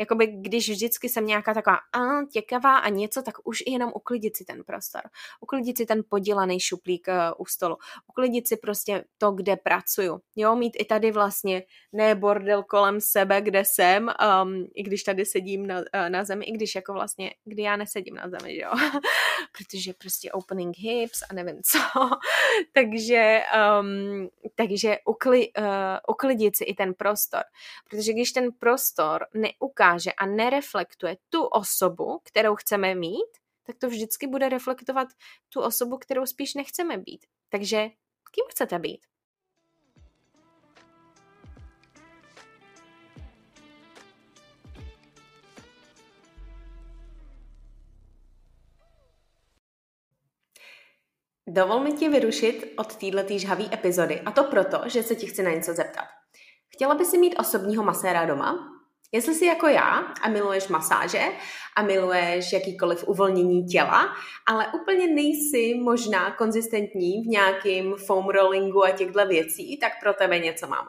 [0.01, 4.37] jakoby když vždycky jsem nějaká taková a, těkavá a něco, tak už i jenom uklidit
[4.37, 5.03] si ten prostor,
[5.41, 7.77] uklidit si ten podělaný šuplík uh, u stolu,
[8.09, 13.41] uklidit si prostě to, kde pracuju, jo, mít i tady vlastně ne bordel kolem sebe,
[13.41, 14.11] kde jsem,
[14.43, 17.77] um, i když tady sedím na, uh, na zemi, i když jako vlastně, kdy já
[17.77, 18.71] nesedím na zemi, jo,
[19.59, 21.79] protože prostě opening hips a nevím co,
[22.73, 23.43] takže
[23.81, 25.65] um, takže ukli, uh,
[26.09, 27.43] uklidit si i ten prostor.
[27.91, 33.31] Protože když ten prostor neukáže a nereflektuje tu osobu, kterou chceme mít,
[33.67, 35.09] tak to vždycky bude reflektovat
[35.49, 37.27] tu osobu, kterou spíš nechceme být.
[37.49, 37.89] Takže
[38.31, 39.07] kým chcete být?
[51.55, 55.43] Dovol mi tě vyrušit od této žhavé epizody a to proto, že se ti chci
[55.43, 56.05] na něco zeptat.
[56.69, 58.71] Chtěla by si mít osobního maséra doma?
[59.13, 61.23] Jestli jsi jako já a miluješ masáže
[61.77, 64.09] a miluješ jakýkoliv uvolnění těla,
[64.47, 70.39] ale úplně nejsi možná konzistentní v nějakým foam rollingu a těchto věcí, tak pro tebe
[70.39, 70.89] něco mám.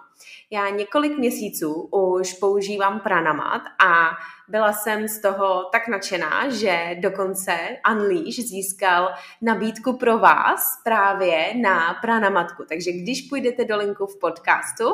[0.52, 4.10] Já několik měsíců už používám pranamat a
[4.48, 7.58] byla jsem z toho tak nadšená, že dokonce
[7.92, 9.10] Unleash získal
[9.42, 12.64] nabídku pro vás právě na pranamatku.
[12.70, 14.86] Takže když půjdete do linku v podcastu,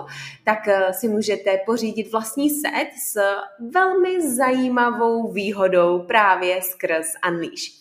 [0.44, 3.22] tak eh, si můžete pořídit vlastní set s
[3.74, 7.81] velmi zajímavou výhodou právě skrz Unleash.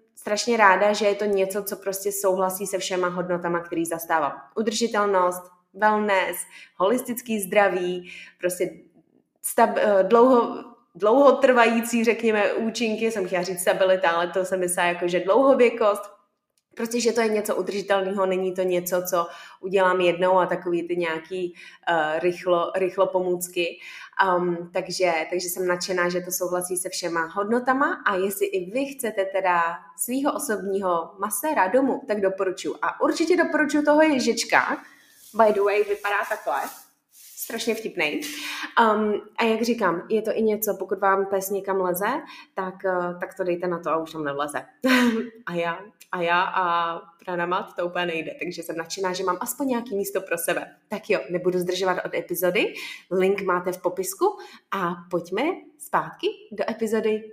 [0.21, 4.33] strašně ráda, že je to něco, co prostě souhlasí se všema hodnotama, který zastávám.
[4.55, 6.37] Udržitelnost, wellness,
[6.75, 8.69] holistický zdraví, prostě
[9.41, 10.63] stab, eh, dlouho,
[10.95, 16.01] dlouhotrvající, řekněme, účinky, jsem chtěla říct stabilita, ale to se myslí jako, že dlouhověkost,
[16.75, 19.27] Prostě, že to je něco udržitelného, není to něco, co
[19.59, 23.79] udělám jednou a takový ty nějaký uh, rychlo, rychlo pomůcky.
[24.37, 28.85] Um, takže, takže jsem nadšená, že to souhlasí se všema hodnotama a jestli i vy
[28.85, 29.61] chcete teda
[29.97, 32.75] svého osobního maséra domů, tak doporučuji.
[32.81, 34.77] A určitě doporučuji toho ježička.
[35.33, 36.61] By the way, vypadá takhle
[37.43, 38.21] strašně vtipný.
[38.81, 42.21] Um, a jak říkám, je to i něco, pokud vám pes někam leze,
[42.53, 44.65] tak, uh, tak to dejte na to a už tam nevleze.
[45.45, 45.79] a já,
[46.11, 50.21] a já a pranamat to úplně nejde, takže jsem nadšená, že mám aspoň nějaký místo
[50.21, 50.75] pro sebe.
[50.87, 52.73] Tak jo, nebudu zdržovat od epizody,
[53.11, 54.37] link máte v popisku
[54.71, 55.43] a pojďme
[55.77, 57.31] zpátky do epizody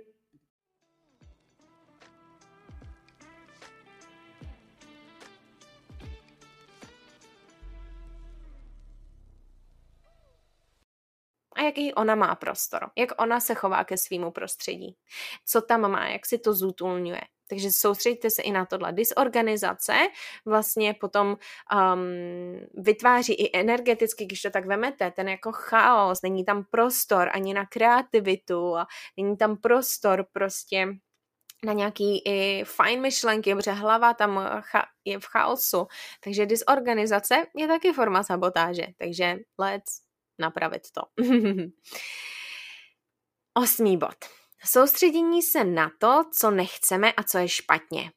[11.59, 14.95] a jaký ona má prostor, jak ona se chová ke svýmu prostředí,
[15.45, 17.21] co tam má, jak si to zútulňuje.
[17.49, 18.93] Takže soustředíte se i na tohle.
[18.93, 19.93] Disorganizace
[20.45, 21.37] vlastně potom um,
[22.83, 27.65] vytváří i energeticky, když to tak vemete, ten jako chaos, není tam prostor ani na
[27.65, 28.75] kreativitu
[29.17, 30.87] není tam prostor prostě
[31.65, 34.61] na nějaký i fajn myšlenky, protože hlava tam
[35.05, 35.87] je v chaosu.
[36.23, 38.85] Takže disorganizace je taky forma sabotáže.
[38.97, 40.08] Takže let's
[40.39, 41.01] napravit to.
[43.53, 44.15] Osmý bod.
[44.65, 48.11] Soustředění se na to, co nechceme a co je špatně.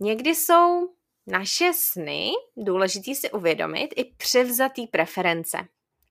[0.00, 0.94] Někdy jsou
[1.26, 5.58] naše sny důležitý si uvědomit i převzatý preference.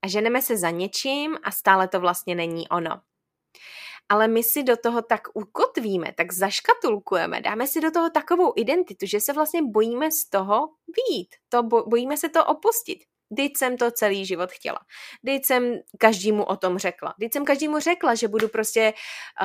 [0.01, 3.01] A ženeme se za něčím a stále to vlastně není ono.
[4.09, 9.05] Ale my si do toho tak ukotvíme, tak zaškatulkujeme, dáme si do toho takovou identitu,
[9.05, 11.35] že se vlastně bojíme z toho výjít.
[11.49, 12.99] To bojíme se to opustit.
[13.35, 14.79] Teď jsem to celý život chtěla.
[15.25, 17.13] Teď jsem každému o tom řekla.
[17.19, 18.93] Teď jsem každému řekla, že budu prostě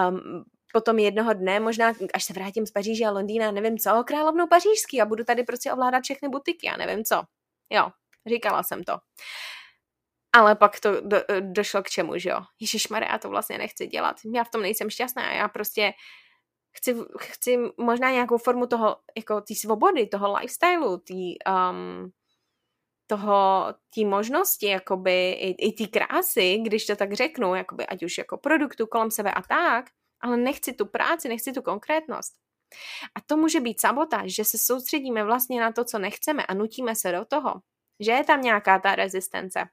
[0.09, 4.47] um, potom jednoho dne, možná až se vrátím z Paříže a Londýna, nevím co, královnou
[4.47, 7.23] pařížský a budu tady prostě ovládat všechny butiky a nevím co.
[7.71, 7.91] Jo,
[8.27, 8.99] říkala jsem to.
[10.33, 12.41] Ale pak to do, došlo k čemu, že jo?
[12.61, 14.17] Ježíš já to vlastně nechci dělat.
[14.35, 15.33] Já v tom nejsem šťastná.
[15.33, 15.93] Já prostě
[16.77, 22.11] chci, chci možná nějakou formu toho, jako té svobody, toho lifestylu, tý, um,
[23.07, 28.19] toho, té možnosti, jakoby i, i té krásy, když to tak řeknu, jakoby ať už
[28.19, 29.85] jako produktu kolem sebe a tak,
[30.21, 32.35] ale nechci tu práci, nechci tu konkrétnost.
[33.15, 36.97] A to může být sabotáž, že se soustředíme vlastně na to, co nechceme a nutíme
[36.97, 37.55] se do toho,
[38.01, 39.65] že je tam nějaká ta rezistence.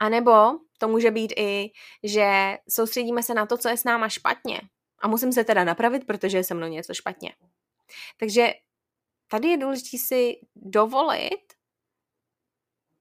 [0.00, 0.32] A nebo
[0.78, 1.70] to může být i,
[2.02, 4.60] že soustředíme se na to, co je s náma špatně.
[5.02, 7.32] A musím se teda napravit, protože je se mnou něco špatně.
[8.20, 8.52] Takže
[9.30, 11.55] tady je důležité si dovolit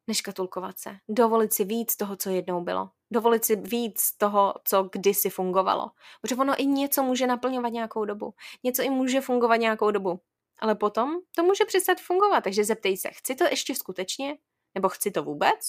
[0.07, 0.97] neškatulkovat se.
[1.09, 2.89] Dovolit si víc toho, co jednou bylo.
[3.11, 5.91] Dovolit si víc toho, co kdysi fungovalo.
[6.21, 8.33] Protože ono i něco může naplňovat nějakou dobu.
[8.63, 10.19] Něco i může fungovat nějakou dobu.
[10.59, 12.43] Ale potom to může přestat fungovat.
[12.43, 14.37] Takže zeptej se, chci to ještě skutečně?
[14.75, 15.59] Nebo chci to vůbec?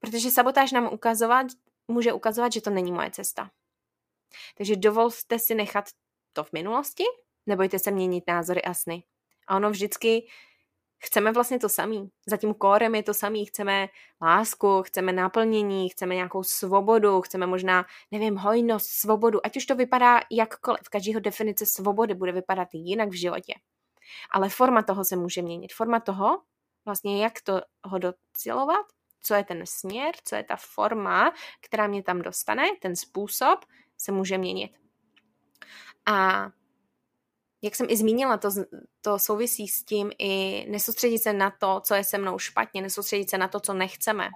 [0.00, 1.46] Protože sabotáž nám ukazovat,
[1.88, 3.50] může ukazovat, že to není moje cesta.
[4.56, 5.84] Takže dovolte si nechat
[6.32, 7.04] to v minulosti,
[7.46, 9.02] nebojte se měnit názory a sny.
[9.46, 10.28] A ono vždycky
[10.98, 12.10] chceme vlastně to samý.
[12.26, 13.44] Za tím kórem je to samý.
[13.44, 13.88] Chceme
[14.22, 19.46] lásku, chceme naplnění, chceme nějakou svobodu, chceme možná, nevím, hojnost, svobodu.
[19.46, 20.88] Ať už to vypadá jakkoliv.
[20.90, 23.54] Každého definice svobody bude vypadat jinak v životě.
[24.30, 25.72] Ale forma toho se může měnit.
[25.72, 26.42] Forma toho,
[26.84, 28.86] vlastně jak to ho docilovat,
[29.22, 33.64] co je ten směr, co je ta forma, která mě tam dostane, ten způsob
[33.98, 34.72] se může měnit.
[36.06, 36.46] A
[37.62, 38.50] jak jsem i zmínila, to,
[39.00, 43.30] to souvisí s tím i nesoustředit se na to, co je se mnou špatně, nesoustředit
[43.30, 44.28] se na to, co nechceme.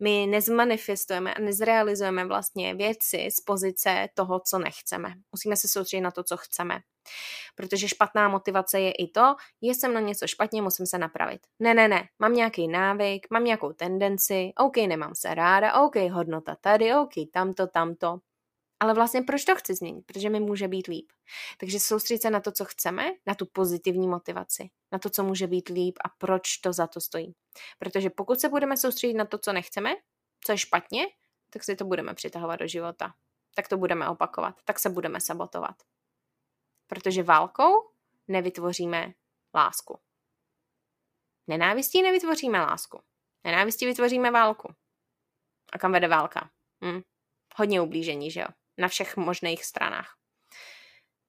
[0.00, 5.14] My nezmanifestujeme a nezrealizujeme vlastně věci z pozice toho, co nechceme.
[5.32, 6.80] Musíme se soustředit na to, co chceme.
[7.54, 11.40] Protože špatná motivace je i to, je se mnou něco špatně, musím se napravit.
[11.58, 16.56] Ne, ne, ne, mám nějaký návyk, mám nějakou tendenci, OK, nemám se ráda, OK, hodnota
[16.60, 18.18] tady, OK, tamto, tamto.
[18.82, 20.06] Ale vlastně proč to chci změnit?
[20.06, 21.12] Protože mi může být líp.
[21.58, 25.46] Takže soustředit se na to, co chceme, na tu pozitivní motivaci, na to, co může
[25.46, 27.34] být líp a proč to za to stojí.
[27.78, 29.94] Protože pokud se budeme soustředit na to, co nechceme,
[30.44, 31.06] co je špatně,
[31.50, 33.14] tak si to budeme přitahovat do života.
[33.54, 35.76] Tak to budeme opakovat, tak se budeme sabotovat.
[36.86, 37.90] Protože válkou
[38.28, 39.12] nevytvoříme
[39.54, 39.98] lásku.
[41.46, 43.02] Nenávistí nevytvoříme lásku.
[43.44, 44.74] Nenávistí vytvoříme válku.
[45.72, 46.50] A kam vede válka?
[46.84, 47.00] Hm.
[47.56, 48.61] Hodně ublížení, že jo?
[48.82, 50.16] Na všech možných stranách.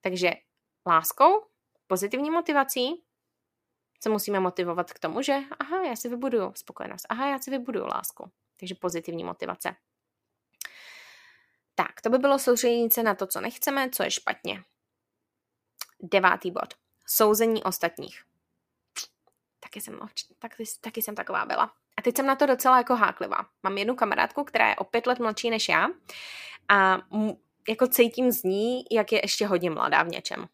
[0.00, 0.32] Takže
[0.86, 1.46] láskou,
[1.86, 3.04] pozitivní motivací
[4.02, 7.86] se musíme motivovat k tomu, že aha, já si vybuduju spokojenost, aha, já si vybuduju
[7.86, 8.32] lásku.
[8.60, 9.76] Takže pozitivní motivace.
[11.74, 14.64] Tak, to by bylo soustředění se na to, co nechceme, co je špatně.
[16.02, 16.74] Devátý bod.
[17.06, 18.24] Souzení ostatních.
[19.60, 20.00] Taky jsem,
[20.38, 21.74] taky, taky jsem taková byla.
[21.96, 23.46] A teď jsem na to docela jako háklivá.
[23.62, 25.88] Mám jednu kamarádku, která je o pět let mladší než já
[26.68, 26.98] a
[27.68, 30.46] jako cítím z ní, jak je ještě hodně mladá v něčem.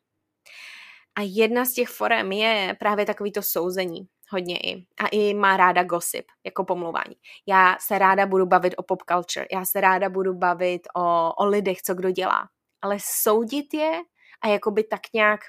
[1.14, 4.08] A jedna z těch forem je právě takový to souzení.
[4.32, 4.86] Hodně i.
[5.00, 7.16] A i má ráda gossip, jako pomluvání.
[7.46, 11.46] Já se ráda budu bavit o pop culture, já se ráda budu bavit o, o
[11.46, 12.48] lidech, co kdo dělá.
[12.82, 14.00] Ale soudit je
[14.40, 15.40] a jakoby tak nějak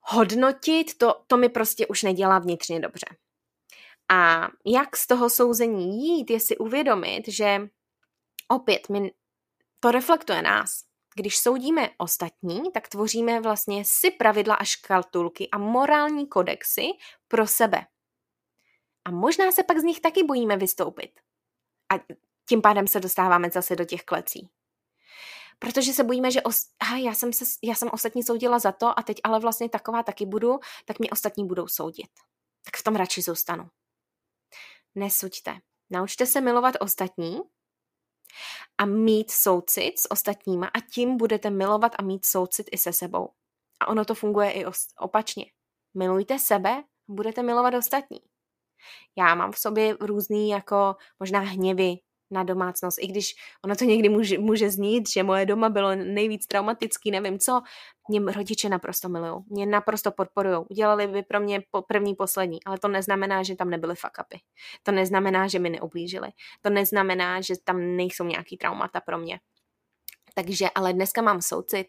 [0.00, 3.06] hodnotit, to, to mi prostě už nedělá vnitřně dobře.
[4.08, 7.68] A jak z toho souzení jít, je si uvědomit, že
[8.48, 9.12] opět my
[9.80, 10.84] to reflektuje nás.
[11.14, 16.86] Když soudíme ostatní, tak tvoříme vlastně si pravidla a škatulky a morální kodexy
[17.28, 17.86] pro sebe.
[19.04, 21.20] A možná se pak z nich taky bojíme vystoupit.
[21.92, 21.94] A
[22.48, 24.50] tím pádem se dostáváme zase do těch klecí.
[25.58, 28.98] Protože se bojíme, že os- aha, já, jsem se, já jsem ostatní soudila za to
[28.98, 32.10] a teď ale vlastně taková taky budu, tak mě ostatní budou soudit.
[32.64, 33.68] Tak v tom radši zůstanu.
[34.94, 35.60] Nesuďte.
[35.90, 37.40] Naučte se milovat ostatní
[38.78, 43.28] a mít soucit s ostatníma a tím budete milovat a mít soucit i se sebou.
[43.80, 44.64] A ono to funguje i
[44.98, 45.44] opačně.
[45.94, 48.18] Milujte sebe, budete milovat ostatní.
[49.18, 51.96] Já mám v sobě různý jako možná hněvy,
[52.30, 56.46] na domácnost, i když ono to někdy může, může znít, že moje doma bylo nejvíc
[56.46, 57.60] traumatický, nevím co,
[58.08, 62.78] mě rodiče naprosto milují, mě naprosto podporují, udělali by pro mě po první, poslední, ale
[62.78, 64.40] to neznamená, že tam nebyly fuck upy.
[64.82, 66.28] To neznamená, že mi neublížili.
[66.60, 69.40] To neznamená, že tam nejsou nějaký traumata pro mě.
[70.34, 71.86] Takže, ale dneska mám soucit.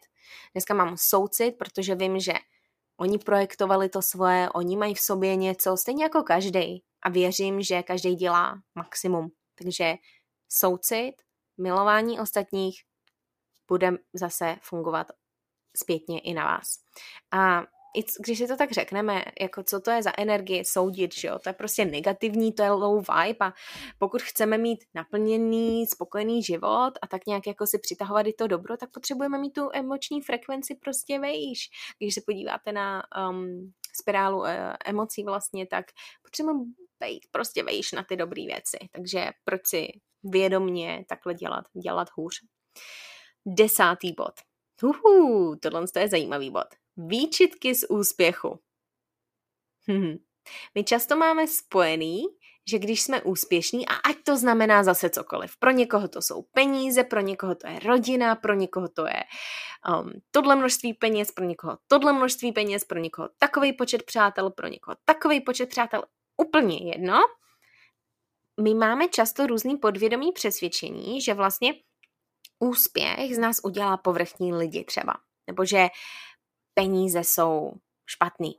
[0.53, 2.33] Dneska mám soucit, protože vím, že
[2.97, 6.83] oni projektovali to svoje, oni mají v sobě něco, stejně jako každý.
[7.03, 9.31] A věřím, že každý dělá maximum.
[9.55, 9.93] Takže
[10.52, 11.14] soucit,
[11.58, 12.84] milování ostatních
[13.68, 15.08] bude zase fungovat
[15.78, 16.68] zpětně i na vás.
[17.32, 17.64] A
[17.97, 21.39] i když si to tak řekneme, jako co to je za energie soudit, že jo,
[21.39, 23.54] to je prostě negativní, to je low vibe a
[23.97, 28.78] pokud chceme mít naplněný, spokojený život a tak nějak jako si přitahovat i to dobro,
[28.78, 31.70] tak potřebujeme mít tu emoční frekvenci prostě vejš.
[31.99, 34.47] Když se podíváte na um, spirálu uh,
[34.86, 35.86] emocí vlastně, tak
[36.24, 36.64] potřebujeme
[36.99, 38.78] být prostě vejš na ty dobré věci.
[38.91, 39.88] Takže proč si
[40.24, 42.41] vědomně takhle dělat, dělat hůř.
[43.45, 44.34] Desátý bod.
[44.84, 46.67] Uhu, tohle je zajímavý bod.
[46.97, 48.59] Výčitky z úspěchu.
[49.91, 50.17] Hm.
[50.76, 52.24] My často máme spojený,
[52.69, 57.03] že když jsme úspěšní, a ať to znamená zase cokoliv, pro někoho to jsou peníze,
[57.03, 59.24] pro někoho to je rodina, pro někoho to je
[59.89, 64.67] um, tohle množství peněz, pro někoho tohle množství peněz, pro někoho takový počet přátel, pro
[64.67, 66.03] někoho takový počet přátel,
[66.38, 67.19] úplně jedno.
[68.60, 71.74] My máme často různý podvědomí přesvědčení, že vlastně
[72.60, 75.14] úspěch z nás udělá povrchní lidi třeba.
[75.47, 75.88] Nebo že
[76.74, 77.74] peníze jsou
[78.06, 78.56] špatný.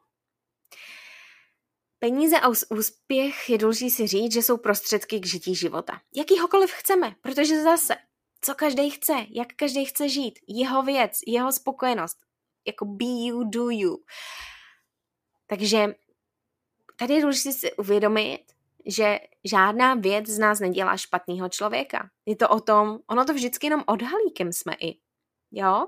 [1.98, 6.00] Peníze a úspěch je důležité si říct, že jsou prostředky k žití života.
[6.14, 7.94] Jakýhokoliv chceme, protože zase,
[8.40, 12.18] co každý chce, jak každý chce žít, jeho věc, jeho spokojenost,
[12.66, 14.04] jako be you, do you.
[15.46, 15.94] Takže
[16.96, 18.42] tady je důležité si uvědomit,
[18.86, 22.08] že žádná věc z nás nedělá špatného člověka.
[22.26, 24.96] Je to o tom, ono to vždycky jenom odhalí, kým jsme i.
[25.52, 25.86] Jo?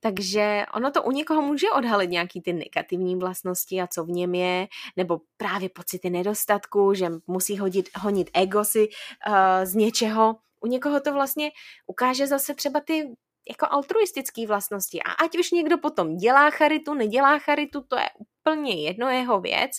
[0.00, 4.34] Takže ono to u někoho může odhalit nějaký ty negativní vlastnosti a co v něm
[4.34, 9.34] je, nebo právě pocity nedostatku, že musí hodit, honit ego si uh,
[9.64, 10.36] z něčeho.
[10.60, 11.50] U někoho to vlastně
[11.86, 13.14] ukáže zase třeba ty
[13.48, 15.02] jako altruistické vlastnosti.
[15.02, 19.70] A ať už někdo potom dělá charitu, nedělá charitu, to je úplně jedno jeho věc,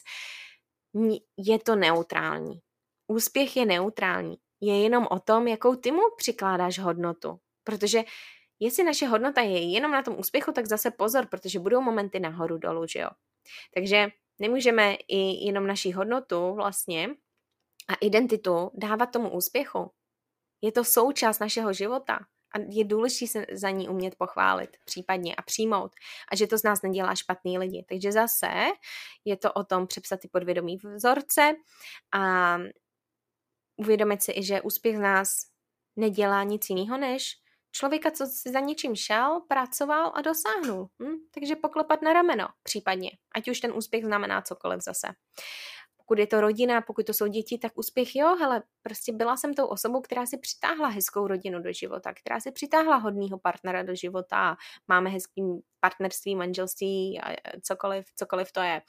[1.38, 2.60] je to neutrální.
[3.08, 4.36] Úspěch je neutrální.
[4.62, 7.40] Je jenom o tom, jakou ty mu přikládáš hodnotu.
[7.64, 8.04] Protože
[8.60, 12.58] Jestli naše hodnota je jenom na tom úspěchu, tak zase pozor, protože budou momenty nahoru
[12.58, 13.10] dolů, že jo.
[13.74, 14.08] Takže
[14.40, 17.10] nemůžeme i jenom naši hodnotu vlastně
[17.88, 19.92] a identitu dávat tomu úspěchu.
[20.62, 22.20] Je to součást našeho života
[22.56, 25.92] a je důležité se za ní umět pochválit případně a přijmout
[26.32, 27.86] a že to z nás nedělá špatný lidi.
[27.90, 28.48] Takže zase
[29.26, 31.56] je to o tom přepsat ty podvědomí vzorce
[32.14, 32.58] a
[33.78, 35.38] uvědomit si i, že úspěch z nás
[35.96, 37.34] nedělá nic jiného, než
[37.72, 40.90] člověka, co si za něčím šel, pracoval a dosáhnul.
[41.02, 41.16] Hm?
[41.34, 45.08] Takže poklepat na rameno případně, ať už ten úspěch znamená cokoliv zase.
[46.06, 49.54] Pokud je to rodina, pokud to jsou děti, tak úspěch jo, ale prostě byla jsem
[49.54, 53.96] tou osobou, která si přitáhla hezkou rodinu do života, která si přitáhla hodného partnera do
[53.96, 54.56] života,
[54.88, 55.42] máme hezký
[55.80, 58.82] partnerství, manželství a cokoliv, cokoliv to je.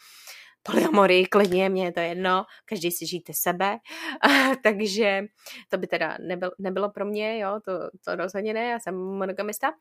[0.63, 3.79] Polyamory, klidně, mě je to jedno, každý si žijte sebe,
[4.63, 5.23] takže
[5.69, 7.73] to by teda nebyl, nebylo pro mě, jo, to,
[8.05, 9.73] to rozhodně ne, já jsem monogamista,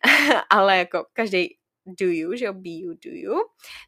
[0.50, 3.34] ale jako každý do you, že jo, be you, do you,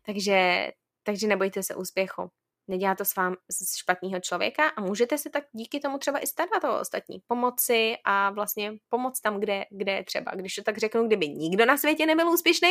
[0.07, 0.69] takže,
[1.03, 2.31] takže nebojte se úspěchu.
[2.69, 6.27] Nedělá to s vám z špatného člověka a můžete se tak díky tomu třeba i
[6.27, 7.19] starat o ostatní.
[7.27, 10.33] Pomoci a vlastně pomoct tam, kde, kde je třeba.
[10.35, 12.71] Když to tak řeknu, kdyby nikdo na světě nebyl úspěšný,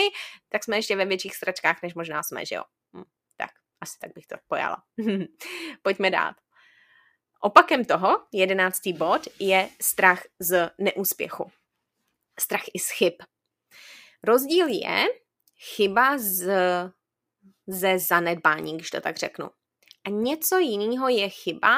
[0.49, 2.63] tak jsme ještě ve větších sračkách, než možná jsme, že jo.
[2.97, 3.03] Hm.
[3.81, 4.83] Asi tak bych to pojala.
[5.81, 6.35] Pojďme dát.
[7.39, 11.51] Opakem toho, jedenáctý bod, je strach z neúspěchu.
[12.39, 13.13] Strach i z chyb.
[14.23, 15.05] Rozdíl je
[15.75, 16.51] chyba z,
[17.67, 19.49] ze zanedbání, když to tak řeknu.
[20.05, 21.77] A něco jiného je chyba,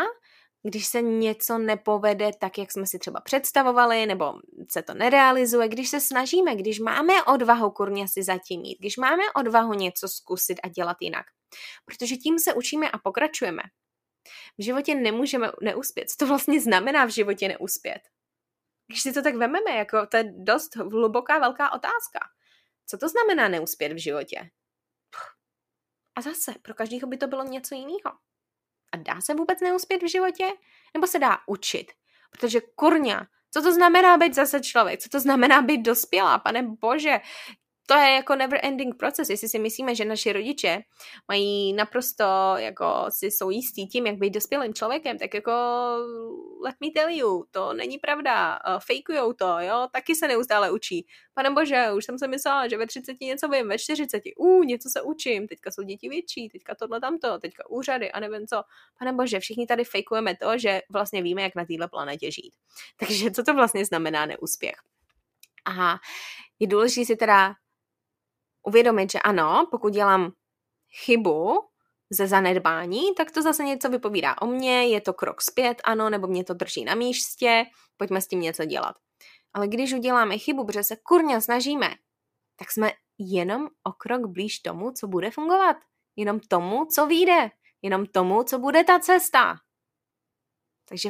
[0.63, 4.33] když se něco nepovede tak, jak jsme si třeba představovali, nebo
[4.71, 9.23] se to nerealizuje, když se snažíme, když máme odvahu kurně si zatím jít, když máme
[9.35, 11.25] odvahu něco zkusit a dělat jinak.
[11.85, 13.63] Protože tím se učíme a pokračujeme.
[14.57, 16.09] V životě nemůžeme neuspět.
[16.09, 18.01] Co to vlastně znamená v životě neuspět?
[18.87, 22.19] Když si to tak vememe, jako to je dost hluboká, velká otázka.
[22.85, 24.49] Co to znamená neuspět v životě?
[26.17, 28.17] A zase, pro každého by to bylo něco jiného.
[28.91, 30.45] A dá se vůbec neuspět v životě?
[30.93, 31.91] Nebo se dá učit?
[32.31, 34.99] Protože kurňa, co to znamená být zase člověk?
[34.99, 36.39] Co to znamená být dospělá?
[36.39, 37.19] Pane bože,
[37.89, 39.29] to je jako never ending proces.
[39.29, 40.81] Jestli si myslíme, že naši rodiče
[41.27, 45.51] mají naprosto, jako si jsou jistí tím, jak být dospělým člověkem, tak jako
[46.63, 51.07] let me tell you, to není pravda, uh, fejkujou to, jo, taky se neustále učí.
[51.33, 54.89] Pane bože, už jsem se myslela, že ve 30 něco vím, ve 40, uh, něco
[54.89, 58.63] se učím, teďka jsou děti větší, teďka tohle tamto, teďka úřady a nevím co.
[58.99, 62.53] Pane bože, všichni tady fejkujeme to, že vlastně víme, jak na této planetě žít.
[62.99, 64.75] Takže co to vlastně znamená neúspěch?
[65.65, 65.95] A
[66.59, 67.55] je důležité si teda
[68.67, 70.31] uvědomit, že ano, pokud dělám
[71.05, 71.67] chybu
[72.09, 76.27] ze zanedbání, tak to zase něco vypovídá o mně, je to krok zpět, ano, nebo
[76.27, 77.65] mě to drží na místě,
[77.97, 78.95] pojďme s tím něco dělat.
[79.53, 81.95] Ale když uděláme chybu, protože se kurně snažíme,
[82.55, 85.77] tak jsme jenom o krok blíž tomu, co bude fungovat.
[86.15, 87.51] Jenom tomu, co vyjde.
[87.81, 89.55] Jenom tomu, co bude ta cesta.
[90.89, 91.09] Takže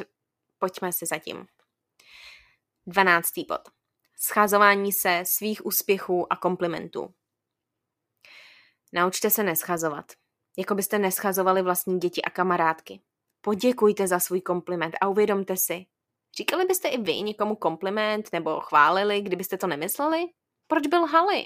[0.57, 1.47] pojďme si zatím.
[2.87, 3.61] Dvanáctý bod.
[4.19, 7.13] Scházování se svých úspěchů a komplimentů.
[8.93, 10.05] Naučte se neschazovat.
[10.57, 13.01] Jako byste neschazovali vlastní děti a kamarádky.
[13.41, 15.85] Poděkujte za svůj kompliment a uvědomte si.
[16.37, 20.25] Říkali byste i vy někomu kompliment nebo chválili, kdybyste to nemysleli?
[20.67, 21.45] Proč byl hali?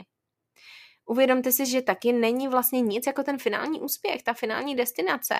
[1.05, 5.35] Uvědomte si, že taky není vlastně nic jako ten finální úspěch, ta finální destinace.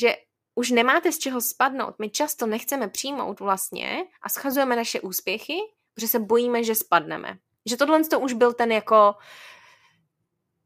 [0.00, 0.16] Že
[0.54, 1.94] už nemáte z čeho spadnout.
[1.98, 5.58] My často nechceme přijmout vlastně a schazujeme naše úspěchy,
[5.94, 7.38] protože se bojíme, že spadneme.
[7.68, 9.14] Že tohle to už byl ten jako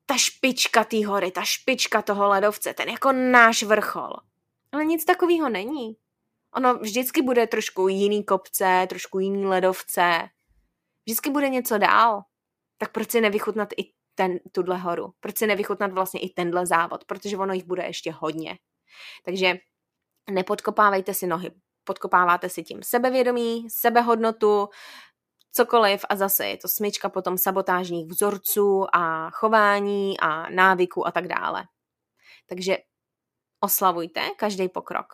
[0.07, 4.13] ta špička té hory, ta špička toho ledovce, ten jako náš vrchol.
[4.73, 5.97] Ale nic takového není.
[6.55, 10.29] Ono vždycky bude trošku jiný kopce, trošku jiný ledovce.
[11.07, 12.23] Vždycky bude něco dál.
[12.79, 15.13] Tak proč si nevychutnat i ten, tuhle horu?
[15.21, 17.05] Proč si nevychutnat vlastně i tenhle závod?
[17.05, 18.59] Protože ono jich bude ještě hodně.
[19.25, 19.55] Takže
[20.31, 21.51] nepodkopávejte si nohy.
[21.85, 24.69] Podkopáváte si tím sebevědomí, sebehodnotu,
[25.55, 31.29] cokoliv a zase je to smyčka potom sabotážních vzorců a chování a návyků a tak
[31.29, 31.65] dále.
[32.47, 32.77] Takže
[33.61, 35.07] oslavujte každý pokrok.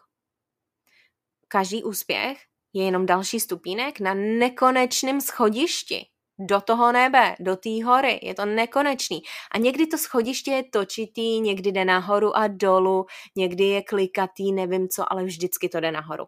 [1.49, 2.38] Každý úspěch
[2.72, 6.07] je jenom další stupínek na nekonečném schodišti.
[6.38, 8.20] Do toho nebe, do té hory.
[8.22, 9.22] Je to nekonečný.
[9.51, 14.88] A někdy to schodiště je točitý, někdy jde nahoru a dolů, někdy je klikatý, nevím
[14.88, 16.24] co, ale vždycky to jde nahoru.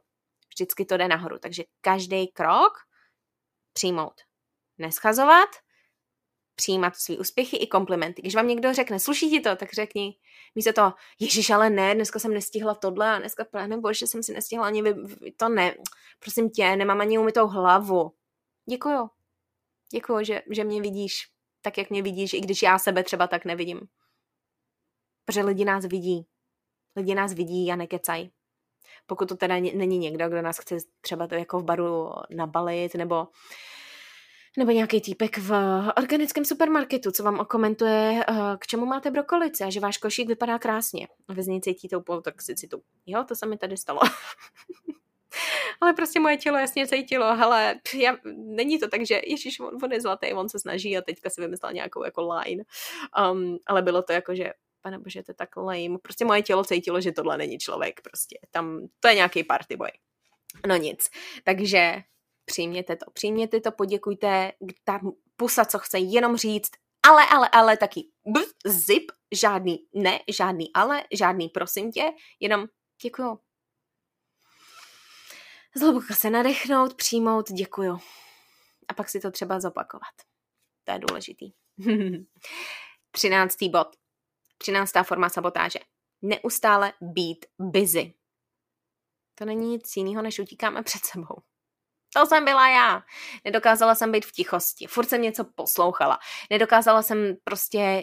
[0.48, 1.38] Vždycky to jde nahoru.
[1.38, 2.72] Takže každý krok
[3.72, 4.20] přijmout.
[4.78, 5.48] Neschazovat,
[6.54, 8.22] přijímat svý úspěchy i komplimenty.
[8.22, 10.18] Když vám někdo řekne, sluší ti to, tak řekni,
[10.54, 14.32] místo to, ježiš, ale ne, dneska jsem nestihla tohle a dneska, nebo že jsem si
[14.32, 14.94] nestihla ani, vy,
[15.36, 15.74] to ne,
[16.18, 18.12] prosím tě, nemám ani umytou hlavu.
[18.70, 19.10] Děkuju.
[19.92, 21.28] Děkuju, že, že mě vidíš
[21.62, 23.80] tak, jak mě vidíš, i když já sebe třeba tak nevidím.
[25.24, 26.26] Protože lidi nás vidí.
[26.96, 28.32] Lidi nás vidí a nekecají
[29.06, 33.26] pokud to teda není někdo, kdo nás chce třeba to jako v baru nabalit, nebo
[34.58, 35.52] nebo nějaký týpek v
[35.96, 40.58] organickém supermarketu, co vám okomentuje, eh, k čemu máte brokolice a že váš košík vypadá
[40.58, 41.08] krásně.
[41.28, 42.82] A vy z něj cítíte úplnou toxicitu.
[43.06, 44.00] Jo, to se mi tady stalo.
[45.80, 49.92] ale prostě moje tělo jasně cítilo, hele, já, není to tak, že Ježíš, on, on
[49.92, 52.64] je zlatý, on se snaží a teďka si vymyslel nějakou jako line.
[53.32, 55.98] Um, ale bylo to jako, že pane bože, to je tak lame.
[56.02, 58.38] Prostě moje tělo cítilo, že tohle není člověk prostě.
[58.50, 59.90] Tam, to je nějaký party boy.
[60.66, 61.10] No nic.
[61.44, 62.02] Takže
[62.44, 64.52] přijměte to, přijměte to, poděkujte,
[64.84, 65.00] ta
[65.36, 66.70] pusa, co chce jenom říct,
[67.02, 72.66] ale, ale, ale taky bf, zip, žádný ne, žádný ale, žádný prosím tě, jenom
[73.02, 73.38] děkuju.
[75.76, 77.98] Zhluboka se nadechnout, přijmout, děkuju.
[78.88, 80.14] A pak si to třeba zopakovat.
[80.84, 81.52] To je důležitý.
[83.10, 84.01] Třináctý bod.
[84.58, 85.78] Třináctá forma sabotáže.
[86.22, 88.14] Neustále být busy.
[89.38, 91.42] To není nic jiného, než utíkáme před sebou.
[92.14, 93.02] To jsem byla já.
[93.44, 94.86] Nedokázala jsem být v tichosti.
[94.86, 96.18] Furt jsem něco poslouchala.
[96.50, 98.02] Nedokázala jsem prostě...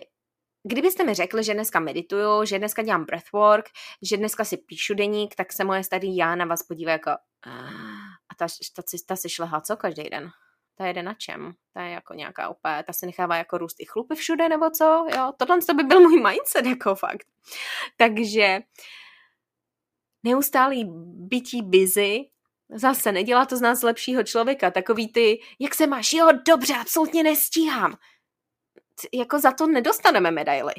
[0.67, 3.69] Kdybyste mi řekli, že dneska medituju, že dneska dělám breathwork,
[4.01, 7.09] že dneska si píšu deník, tak se moje starý já na vás podívá jako...
[7.09, 10.29] A ta, ta, ta, ta si šlehá co každý den?
[10.79, 11.53] Ta jede na čem?
[11.73, 15.05] Ta je jako nějaká úplně, ta se nechává jako růst i chlupy všude, nebo co?
[15.15, 17.27] Jo, tohle to by byl můj mindset, jako fakt.
[17.97, 18.59] Takže
[20.23, 20.85] neustálý
[21.29, 22.29] bytí busy,
[22.69, 24.71] zase nedělá to z nás lepšího člověka.
[24.71, 26.13] Takový ty, jak se máš?
[26.13, 27.97] Jo, dobře, absolutně nestíhám.
[29.13, 30.73] Jako za to nedostaneme medaily.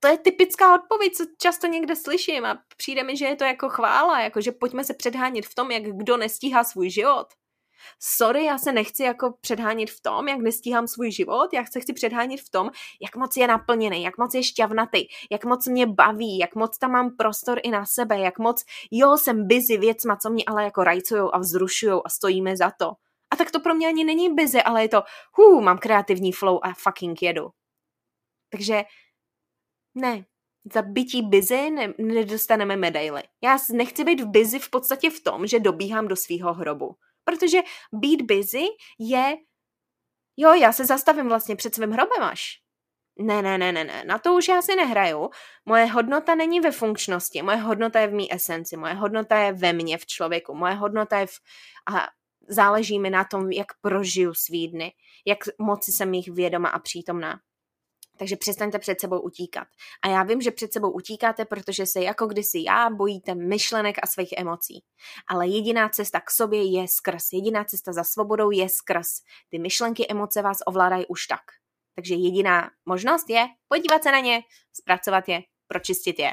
[0.00, 3.68] To je typická odpověď, co často někde slyším a přijde mi, že je to jako
[3.68, 7.26] chvála, jako že pojďme se předhánět v tom, jak kdo nestíhá svůj život
[7.98, 11.92] sorry, já se nechci jako předhánět v tom, jak nestíhám svůj život, já se chci
[11.92, 12.70] předhánět v tom,
[13.02, 16.90] jak moc je naplněný, jak moc je šťavnatý, jak moc mě baví, jak moc tam
[16.90, 20.84] mám prostor i na sebe, jak moc, jo, jsem busy věcma, co mě ale jako
[20.84, 22.92] rajcujou a vzrušujou a stojíme za to.
[23.30, 25.02] A tak to pro mě ani není busy, ale je to,
[25.32, 27.50] hů, mám kreativní flow a fucking jedu.
[28.50, 28.84] Takže
[29.94, 30.24] ne,
[30.72, 33.22] za bytí busy ne, nedostaneme medaily.
[33.42, 36.96] Já nechci být v busy v podstatě v tom, že dobíhám do svého hrobu.
[37.24, 37.58] Protože
[37.92, 38.64] být busy
[38.98, 39.36] je,
[40.36, 42.64] jo, já se zastavím vlastně před svým hrobem až.
[43.18, 45.30] Ne, ne, ne, ne, ne, na to už já si nehraju.
[45.64, 49.72] Moje hodnota není ve funkčnosti, moje hodnota je v mý esenci, moje hodnota je ve
[49.72, 51.32] mně, v člověku, moje hodnota je v...
[51.94, 52.06] A
[52.48, 54.92] záleží mi na tom, jak prožiju svý dny,
[55.26, 57.40] jak moci jsem jich vědoma a přítomná.
[58.16, 59.68] Takže přestaňte před sebou utíkat.
[60.02, 64.06] A já vím, že před sebou utíkáte, protože se jako kdysi já bojíte myšlenek a
[64.06, 64.84] svých emocí.
[65.26, 67.32] Ale jediná cesta k sobě je skrz.
[67.32, 69.08] Jediná cesta za svobodou je skrz.
[69.48, 71.42] Ty myšlenky, emoce vás ovládají už tak.
[71.94, 74.42] Takže jediná možnost je podívat se na ně,
[74.72, 76.30] zpracovat je, pročistit je.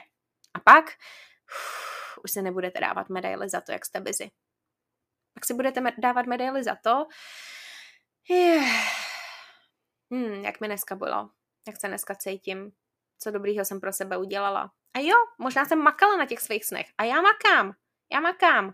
[0.53, 4.31] A pak uf, už se nebudete dávat medaily za to, jak jste busy.
[5.33, 7.05] Pak si budete dávat medaily za to,
[8.29, 8.85] yeah.
[10.11, 11.29] hmm, jak mi dneska bylo
[11.67, 12.71] jak se dneska cítím,
[13.19, 14.71] co dobrýho jsem pro sebe udělala.
[14.93, 16.87] A jo, možná jsem makala na těch svých snech.
[16.97, 17.73] A já makám,
[18.13, 18.73] já makám.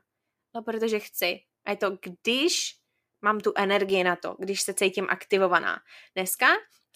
[0.56, 1.40] No, protože chci.
[1.66, 2.76] A je to, když
[3.22, 5.80] mám tu energii na to, když se cítím aktivovaná.
[6.16, 6.48] Dneska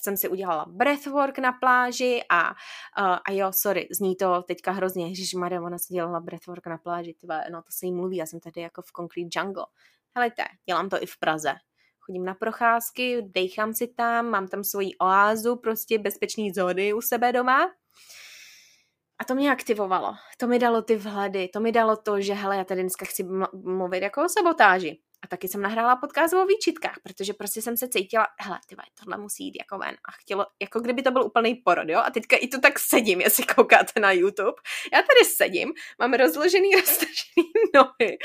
[0.01, 5.07] jsem si udělala breathwork na pláži a, uh, a jo, sorry, zní to teďka hrozně,
[5.07, 8.25] Ježíš Maria, ona si dělala breathwork na pláži, tyva, no to se jí mluví, já
[8.25, 9.65] jsem tady jako v Concrete Jungle.
[10.15, 11.53] Helejte, dělám to i v Praze,
[12.05, 17.31] chodím na procházky, dejchám si tam, mám tam svoji oázu, prostě bezpečný zóny u sebe
[17.31, 17.71] doma.
[19.19, 20.13] A to mě aktivovalo.
[20.37, 23.23] To mi dalo ty vhledy, to mi dalo to, že hele, já tady dneska chci
[23.53, 24.99] mluvit jako o sabotáži.
[25.24, 29.17] A taky jsem nahrála podcast o výčitkách, protože prostě jsem se cítila, hele, ty tohle
[29.17, 29.95] musí jít jako ven.
[30.05, 31.99] A chtělo, jako kdyby to byl úplný porod, jo?
[32.05, 34.61] A teďka i tu tak sedím, jestli koukáte na YouTube.
[34.93, 38.17] Já tady sedím, mám rozložený, roztažený nohy,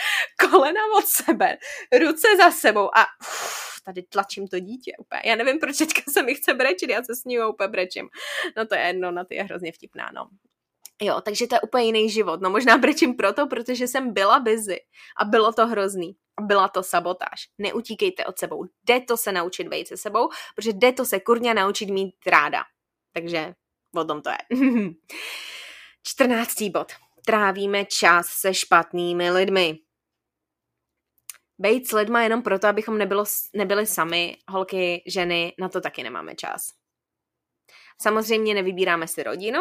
[0.51, 1.59] kolena od sebe,
[2.01, 5.23] ruce za sebou a uf, tady tlačím to dítě úplně.
[5.25, 8.09] Já nevím, proč teďka se mi chce brečit, já se s ní úplně brečím.
[8.57, 10.29] No to je jedno, na to je hrozně vtipná, no.
[11.03, 12.41] Jo, takže to je úplně jiný život.
[12.41, 14.81] No možná brečím proto, protože jsem byla busy
[15.21, 16.17] a bylo to hrozný.
[16.41, 17.49] Byla to sabotáž.
[17.59, 18.65] Neutíkejte od sebou.
[18.85, 22.65] Jde to se naučit vejít se sebou, protože jde to se kurňa naučit mít ráda.
[23.13, 23.55] Takže
[23.95, 24.39] o tom to je.
[26.03, 26.93] Čtrnáctý bod.
[27.27, 29.79] Trávíme čas se špatnými lidmi.
[31.59, 36.35] Bejt s lidma jenom proto, abychom nebylo, nebyli sami, holky, ženy, na to taky nemáme
[36.35, 36.69] čas.
[38.03, 39.61] Samozřejmě nevybíráme si rodinu,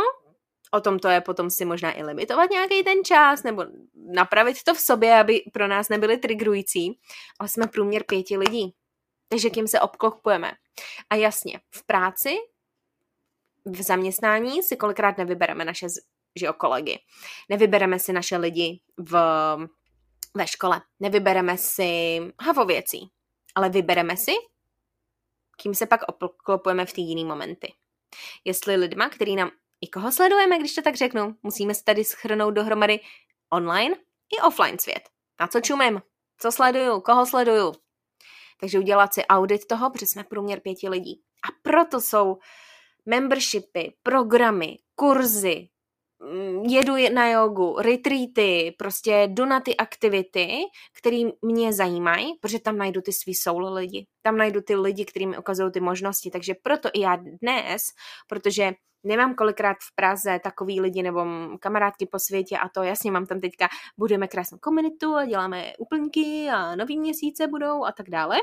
[0.72, 3.66] o tom to je potom si možná i limitovat nějaký ten čas, nebo
[4.14, 7.00] napravit to v sobě, aby pro nás nebyly trigrující.
[7.40, 8.76] Ale jsme průměr pěti lidí.
[9.30, 10.52] Takže kým se obklopujeme.
[11.10, 12.36] A jasně, v práci,
[13.66, 15.88] v zaměstnání si kolikrát nevybereme naše
[16.40, 17.00] že kolegy.
[17.50, 19.12] Nevybereme si naše lidi v,
[20.36, 20.82] ve škole.
[21.00, 23.12] Nevybereme si havo věcí.
[23.56, 24.32] Ale vybereme si,
[25.58, 27.74] kým se pak obklopujeme v ty jiný momenty.
[28.46, 29.52] Jestli lidma, který nám
[29.86, 31.36] i koho sledujeme, když to tak řeknu.
[31.44, 33.00] Musíme se tady schrnout dohromady
[33.54, 33.96] online
[34.38, 35.04] i offline svět.
[35.40, 36.02] Na co čumím?
[36.40, 37.02] Co sleduju?
[37.02, 37.74] Koho sleduju?
[38.60, 41.22] Takže udělat si audit toho, protože jsme průměr pěti lidí.
[41.48, 42.38] A proto jsou
[43.06, 45.68] membershipy, programy, kurzy,
[46.20, 50.48] mm, jedu na jogu, retreaty, prostě jdu na ty aktivity,
[50.98, 54.08] které mě zajímají, protože tam najdu ty svý soul lidi.
[54.22, 56.32] Tam najdu ty lidi, kteří mi ukazují ty možnosti.
[56.32, 57.82] Takže proto i já dnes,
[58.28, 58.74] protože
[59.06, 61.26] nemám kolikrát v Praze takový lidi nebo
[61.60, 66.50] kamarádky po světě a to jasně mám tam teďka, budeme krásnou komunitu a děláme úplňky
[66.54, 68.38] a nový měsíce budou a tak dále.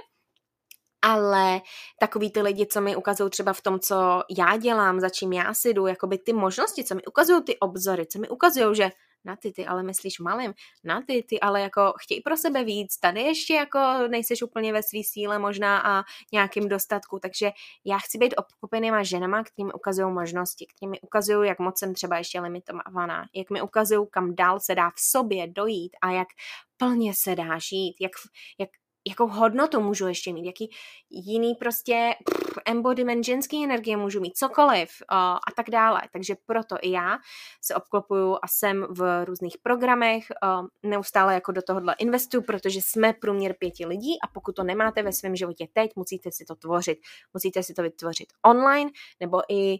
[1.05, 1.61] Ale
[2.01, 5.55] takový ty lidi, co mi ukazují třeba v tom, co já dělám, za čím já
[5.55, 8.91] si jdu, jakoby ty možnosti, co mi ukazují ty obzory, co mi ukazují, že
[9.25, 10.55] na ty, ty ale myslíš malým,
[10.85, 14.83] na ty, ty ale jako chtějí pro sebe víc, tady ještě jako nejseš úplně ve
[14.83, 16.03] své síle možná a
[16.33, 17.51] nějakým dostatku, takže
[17.85, 22.41] já chci být obklopenýma ženama, kterými ukazují možnosti, kterými ukazují, jak moc jsem třeba ještě
[22.41, 26.29] limitovaná, jak mi ukazují, kam dál se dá v sobě dojít a jak
[26.77, 28.13] plně se dá žít, jak,
[28.59, 28.71] jak
[29.09, 30.71] jakou hodnotu můžu ještě mít, jaký
[31.11, 36.03] jiný prostě pff, embodiment ženské energie můžu mít, cokoliv uh, a tak dále.
[36.13, 37.19] Takže proto i já
[37.65, 43.13] se obklopuju a jsem v různých programech, uh, neustále jako do tohohle investuju, protože jsme
[43.13, 46.99] průměr pěti lidí a pokud to nemáte ve svém životě teď, musíte si to tvořit.
[47.35, 48.91] Musíte si to vytvořit online
[49.21, 49.79] nebo i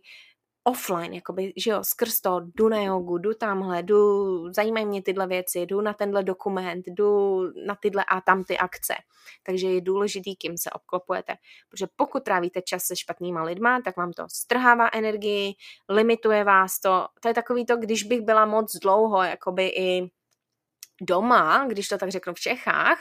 [0.65, 5.27] offline, jakoby, že jo, skrz to jdu na jogu, jdu tamhle, jdu, zajímají mě tyhle
[5.27, 8.95] věci, jdu na tenhle dokument, jdu na tyhle a tam ty akce.
[9.47, 11.35] Takže je důležitý, kým se obklopujete.
[11.71, 15.55] Protože pokud trávíte čas se špatnýma lidma, tak vám to strhává energii,
[15.89, 17.07] limituje vás to.
[17.21, 20.11] To je takový to, když bych byla moc dlouho, jakoby i
[21.05, 22.99] doma, když to tak řeknu v Čechách,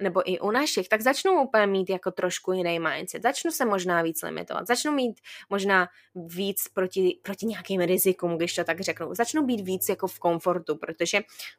[0.00, 3.22] nebo i u našich, tak začnu úplně mít jako trošku jiný mindset.
[3.22, 4.66] Začnu se možná víc limitovat.
[4.66, 9.14] Začnu mít možná víc proti, proti nějakým rizikům, když to tak řeknu.
[9.14, 11.16] Začnu být víc jako v komfortu, protože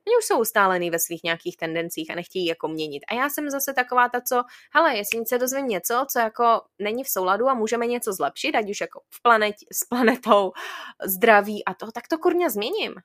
[0.07, 3.03] oni už jsou ustálený ve svých nějakých tendencích a nechtějí jako měnit.
[3.07, 7.03] A já jsem zase taková ta, co, hele, jestli se dozvím něco, co jako není
[7.03, 10.51] v souladu a můžeme něco zlepšit, ať už jako v planet, s planetou,
[11.05, 12.95] zdraví a to, tak to kurně změním.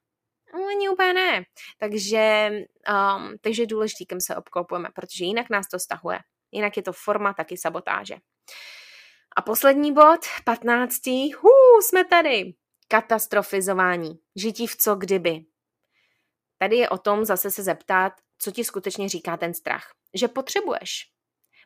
[0.55, 1.45] Ani no, úplně ne.
[1.79, 2.51] Takže,
[3.17, 6.19] um, takže je důležitý, kým se obklopujeme, protože jinak nás to stahuje.
[6.53, 8.17] Jinak je to forma taky sabotáže.
[9.37, 11.07] A poslední bod, 15.
[11.07, 12.55] Hů, jsme tady.
[12.89, 14.19] Katastrofizování.
[14.37, 15.41] Žití v co kdyby.
[16.59, 19.91] Tady je o tom zase se zeptat, co ti skutečně říká ten strach.
[20.15, 21.18] Že potřebuješ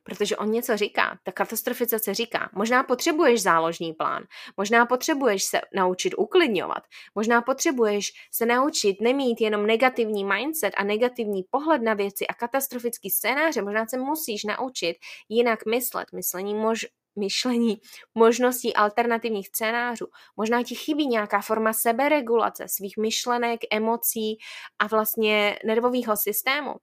[0.02, 1.18] protože on něco říká.
[1.22, 4.24] Ta katastrofizace říká, možná potřebuješ záložní plán,
[4.56, 6.82] možná potřebuješ se naučit uklidňovat,
[7.14, 13.10] možná potřebuješ se naučit nemít jenom negativní mindset a negativní pohled na věci a katastrofický
[13.10, 14.96] scénáře, možná se musíš naučit
[15.28, 16.86] jinak myslet, myslení mož,
[17.16, 17.80] myšlení,
[18.14, 20.06] možností alternativních scénářů.
[20.36, 24.38] Možná ti chybí nějaká forma seberegulace svých myšlenek, emocí
[24.78, 26.74] a vlastně nervového systému.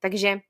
[0.00, 0.40] Takže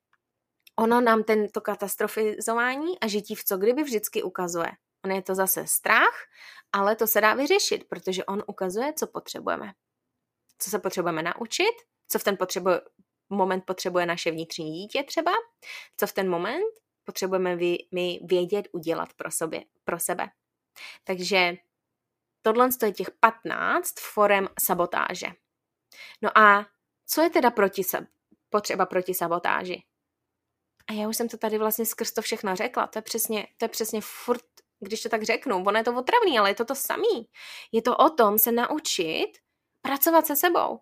[0.76, 4.70] ono nám tento katastrofizování a žití v co kdyby vždycky ukazuje.
[5.04, 6.26] On je to zase strach,
[6.72, 9.72] ale to se dá vyřešit, protože on ukazuje, co potřebujeme.
[10.58, 11.74] Co se potřebujeme naučit,
[12.08, 12.80] co v ten potřebuje,
[13.30, 15.32] moment potřebuje naše vnitřní dítě třeba,
[15.96, 16.72] co v ten moment
[17.04, 20.28] potřebujeme vy, my vědět, udělat pro, sobě, pro sebe.
[21.04, 21.54] Takže
[22.42, 25.26] tohle je těch 15 forem sabotáže.
[26.22, 26.66] No a
[27.06, 27.82] co je teda proti,
[28.50, 29.82] potřeba proti sabotáži?
[30.90, 32.86] A já už jsem to tady vlastně skrz to všechno řekla.
[32.86, 34.44] To je přesně, to je přesně furt,
[34.80, 37.28] když to tak řeknu, ono je to otravný, ale je to to samý.
[37.72, 39.32] Je to o tom se naučit
[39.82, 40.78] pracovat se sebou.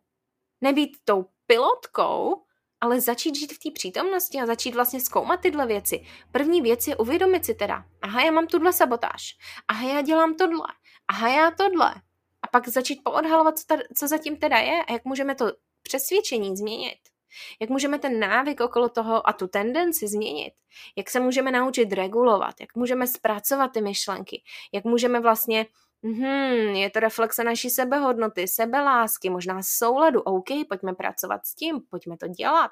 [0.60, 2.44] Nebýt tou pilotkou,
[2.80, 6.06] ale začít žít v té přítomnosti a začít vlastně zkoumat tyhle věci.
[6.32, 9.36] První věc je uvědomit si teda, aha, já mám tuhle sabotáž,
[9.68, 10.66] aha, já dělám tohle,
[11.08, 11.94] aha, já tohle.
[12.42, 16.56] A pak začít poodhalovat, co, ta, co zatím teda je a jak můžeme to přesvědčení
[16.56, 16.98] změnit.
[17.60, 20.52] Jak můžeme ten návyk okolo toho a tu tendenci změnit?
[20.96, 22.54] Jak se můžeme naučit regulovat?
[22.60, 24.42] Jak můžeme zpracovat ty myšlenky?
[24.72, 25.66] Jak můžeme vlastně
[26.04, 30.20] Hmm, je to reflexe naší sebehodnoty, sebelásky, možná souladu.
[30.20, 32.70] OK, pojďme pracovat s tím, pojďme to dělat.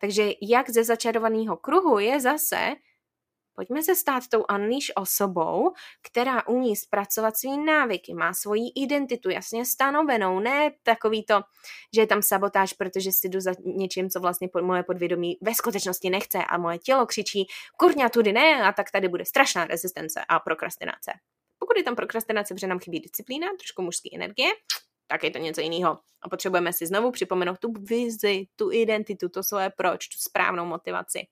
[0.00, 2.74] Takže jak ze začarovaného kruhu je zase
[3.58, 9.64] Pojďme se stát tou Unleash osobou, která umí zpracovat svý návyky, má svoji identitu jasně
[9.64, 11.40] stanovenou, ne takový to,
[11.94, 16.10] že je tam sabotáž, protože si jdu za něčím, co vlastně moje podvědomí ve skutečnosti
[16.10, 17.46] nechce a moje tělo křičí,
[17.76, 21.12] kurňa tudy ne, a tak tady bude strašná rezistence a prokrastinace.
[21.58, 24.50] Pokud je tam prokrastinace, protože nám chybí disciplína, trošku mužské energie,
[25.08, 25.98] tak je to něco jiného.
[26.22, 31.26] A potřebujeme si znovu připomenout tu vizi, tu identitu, to svoje proč, tu správnou motivaci.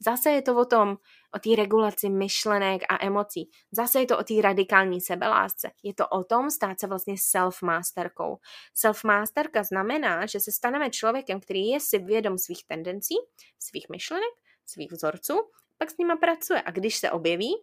[0.00, 0.96] Zase je to o tom,
[1.34, 3.50] o té regulaci myšlenek a emocí.
[3.72, 5.70] Zase je to o té radikální sebelásce.
[5.82, 8.36] Je to o tom stát se vlastně self-masterkou.
[8.74, 13.14] Self-masterka znamená, že se staneme člověkem, který je si vědom svých tendencí,
[13.58, 14.30] svých myšlenek,
[14.66, 15.34] svých vzorců,
[15.78, 16.62] pak s nima pracuje.
[16.62, 17.56] A když se objeví,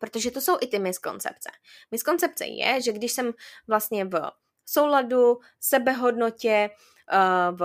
[0.00, 1.50] protože to jsou i ty miskoncepce.
[1.90, 3.32] Miskoncepce je, že když jsem
[3.66, 4.30] vlastně v
[4.68, 6.70] souladu, sebehodnotě,
[7.12, 7.60] eh, v,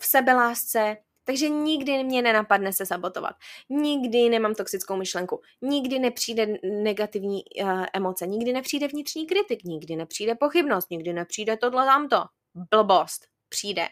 [0.00, 3.36] v sebelásce, takže nikdy mě nenapadne se sabotovat.
[3.68, 5.40] Nikdy nemám toxickou myšlenku.
[5.62, 8.26] Nikdy nepřijde negativní uh, emoce.
[8.26, 9.64] Nikdy nepřijde vnitřní kritik.
[9.64, 10.90] Nikdy nepřijde pochybnost.
[10.90, 12.24] Nikdy nepřijde tohle tamto.
[12.54, 13.26] Blbost.
[13.48, 13.88] Přijde.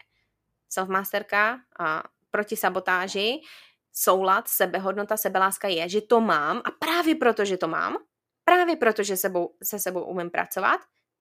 [0.69, 3.41] Selfmasterka a proti sabotáži
[3.93, 7.97] soulad, sebehodnota, sebeláska je, že to mám a právě proto, že to mám,
[8.45, 10.81] právě proto, že sebou, se sebou umím pracovat,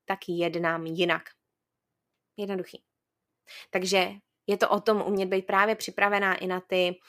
[0.09, 1.23] tak jednám jinak.
[2.37, 2.83] Jednoduchý.
[3.69, 4.11] Takže
[4.47, 6.99] je to o tom umět být právě připravená i na ty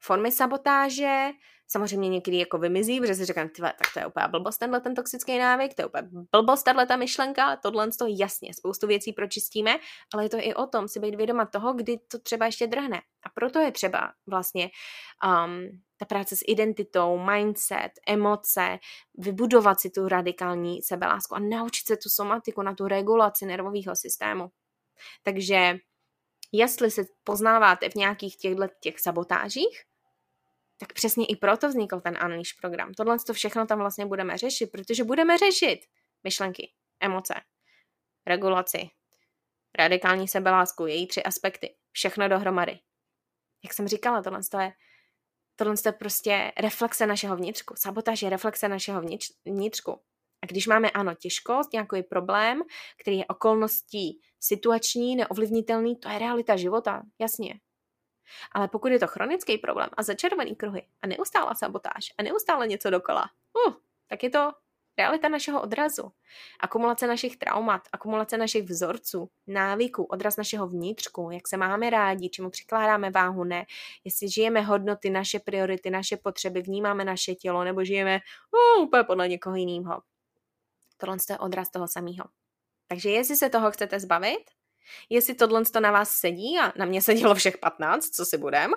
[0.00, 1.30] formy sabotáže,
[1.66, 5.38] samozřejmě někdy jako vymizí, protože si říkám, tak to je úplně blbost tenhle ten toxický
[5.38, 9.78] návyk, to je úplně blbost tahle ta myšlenka, tohle to jasně, spoustu věcí pročistíme,
[10.14, 13.00] ale je to i o tom si být vědoma toho, kdy to třeba ještě drhne.
[13.22, 14.70] A proto je třeba vlastně
[15.24, 15.68] um,
[15.98, 18.78] ta práce s identitou, mindset, emoce,
[19.14, 24.48] vybudovat si tu radikální sebelásku a naučit se tu somatiku na tu regulaci nervového systému.
[25.22, 25.76] Takže
[26.52, 29.82] jestli se poznáváte v nějakých těchto těch sabotážích,
[30.78, 32.94] tak přesně i proto vznikl ten Unleash program.
[32.94, 35.80] Tohle to všechno tam vlastně budeme řešit, protože budeme řešit
[36.24, 37.34] myšlenky, emoce,
[38.26, 38.90] regulaci,
[39.78, 42.78] radikální sebelásku, její tři aspekty, všechno dohromady.
[43.64, 44.72] Jak jsem říkala, tohle je
[45.58, 47.74] tohle je prostě reflexe našeho vnitřku.
[47.76, 49.02] Sabotáž je reflexe našeho
[49.46, 50.00] vnitřku.
[50.42, 52.62] A když máme, ano, těžkost, nějaký problém,
[53.00, 57.60] který je okolností situační, neovlivnitelný, to je realita života, jasně.
[58.52, 62.90] Ale pokud je to chronický problém a začervený kruhy a neustála sabotáž a neustále něco
[62.90, 63.24] dokola,
[63.66, 63.74] uh,
[64.08, 64.52] tak je to
[64.98, 66.12] realita našeho odrazu.
[66.60, 72.50] Akumulace našich traumat, akumulace našich vzorců, návyků, odraz našeho vnitřku, jak se máme rádi, čemu
[72.50, 73.66] přikládáme váhu, ne,
[74.04, 78.20] jestli žijeme hodnoty, naše priority, naše potřeby, vnímáme naše tělo, nebo žijeme
[78.78, 80.02] uh, úplně podle někoho jiného.
[80.96, 82.24] Tohle je odraz toho samého.
[82.88, 84.57] Takže jestli se toho chcete zbavit,
[85.10, 88.72] jestli tohle to na vás sedí a na mě sedělo všech 15, co si budem.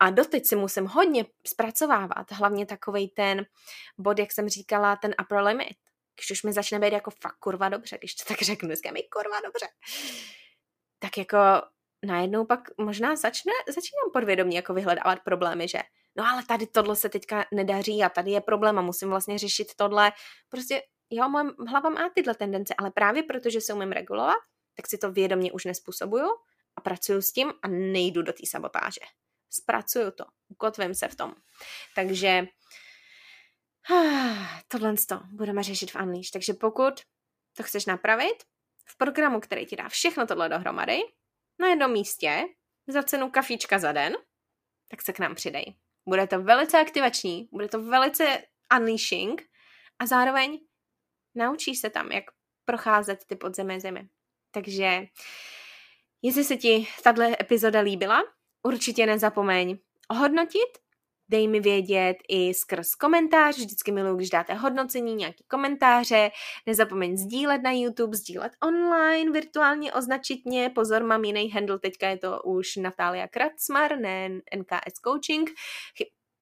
[0.00, 3.46] A doteď si musím hodně zpracovávat, hlavně takový ten
[3.98, 5.76] bod, jak jsem říkala, ten upper limit.
[6.14, 9.02] Když už mi začne být jako fakt kurva dobře, když to tak řeknu, dneska mi
[9.02, 9.66] kurva dobře.
[10.98, 11.38] Tak jako
[12.04, 15.78] najednou pak možná začne, začínám podvědomě jako vyhledávat problémy, že
[16.16, 19.66] no ale tady tohle se teďka nedaří a tady je problém a musím vlastně řešit
[19.76, 20.12] tohle.
[20.48, 24.36] Prostě jo, moje hlava má tyhle tendence, ale právě protože se umím regulovat,
[24.76, 26.28] tak si to vědomě už nespůsobuju
[26.76, 29.00] a pracuju s tím a nejdu do té sabotáže.
[29.50, 31.34] Zpracuju to, ukotvím se v tom.
[31.94, 32.46] Takže
[34.68, 36.30] tohle to budeme řešit v Unleash.
[36.30, 36.94] Takže pokud
[37.56, 38.44] to chceš napravit,
[38.88, 40.98] v programu, který ti dá všechno tohle dohromady,
[41.58, 42.44] na jednom místě,
[42.86, 44.16] za cenu kafíčka za den,
[44.90, 45.76] tak se k nám přidej.
[46.08, 48.42] Bude to velice aktivační, bude to velice
[48.76, 49.42] unleashing
[49.98, 50.58] a zároveň
[51.34, 52.24] naučíš se tam, jak
[52.64, 54.08] procházet ty podzemé zemi.
[54.56, 55.06] Takže
[56.22, 58.24] jestli se ti tato epizoda líbila,
[58.62, 59.78] určitě nezapomeň
[60.10, 60.78] ohodnotit,
[61.28, 66.30] dej mi vědět i skrz komentář, vždycky miluji, když dáte hodnocení, nějaký komentáře,
[66.66, 72.18] nezapomeň sdílet na YouTube, sdílet online, virtuálně označit mě, pozor, mám jiný handle, teďka je
[72.18, 75.50] to už Natália Kracmar, ne NKS Coaching,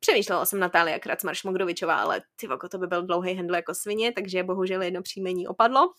[0.00, 4.42] Přemýšlela jsem Natália Kracmar Šmogdovičová, ale ty to by byl dlouhý handle jako svině, takže
[4.42, 5.92] bohužel jedno příjmení opadlo.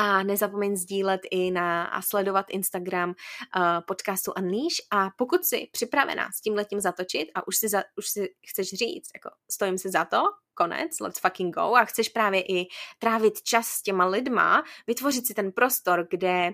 [0.00, 4.76] A nezapomeň sdílet i na a sledovat Instagram uh, podcastu Unleash.
[4.90, 8.68] A pokud jsi připravená s tím letím zatočit a už si, za, už si chceš
[8.68, 10.22] říct, jako stojím si za to,
[10.54, 12.66] konec, let's fucking go a chceš právě i
[12.98, 16.52] trávit čas s těma lidma, vytvořit si ten prostor, kde,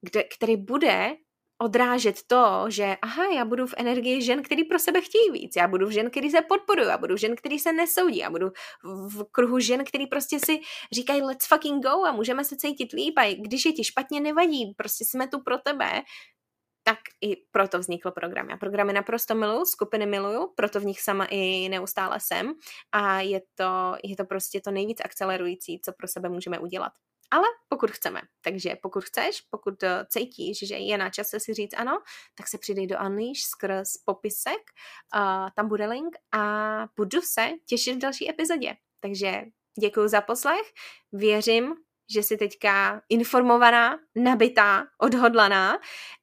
[0.00, 1.16] kde, který bude
[1.58, 5.68] odrážet to, že aha, já budu v energii žen, který pro sebe chtějí víc, já
[5.68, 8.50] budu v žen, který se podporují, já budu v žen, který se nesoudí, já budu
[8.84, 10.58] v kruhu žen, který prostě si
[10.92, 13.14] říkají let's fucking go a můžeme se cítit líp.
[13.18, 16.02] A když je ti špatně, nevadí, prostě jsme tu pro tebe,
[16.84, 18.50] tak i proto vznikl program.
[18.50, 22.52] Já programy naprosto miluju, skupiny miluju, proto v nich sama i neustále jsem.
[22.92, 26.92] A je to, je to prostě to nejvíc akcelerující, co pro sebe můžeme udělat
[27.30, 28.20] ale pokud chceme.
[28.42, 32.02] Takže pokud chceš, pokud eh, cítíš, že je na čase si říct ano,
[32.34, 34.60] tak se přidej do Unleash skrz popisek,
[35.16, 36.42] uh, tam bude link a
[36.96, 38.76] budu se těšit v další epizodě.
[39.00, 39.42] Takže
[39.80, 40.72] děkuji za poslech,
[41.12, 41.74] věřím,
[42.14, 45.78] že jsi teďka informovaná, nabitá, odhodlaná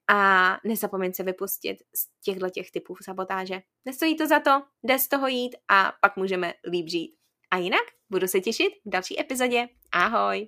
[0.09, 3.61] a nezapomeň se vypustit z těchto těch typů sabotáže.
[3.85, 7.15] Nestojí to za to, jde z toho jít a pak můžeme líp žít.
[7.51, 9.67] A jinak budu se těšit v další epizodě.
[9.91, 10.47] Ahoj!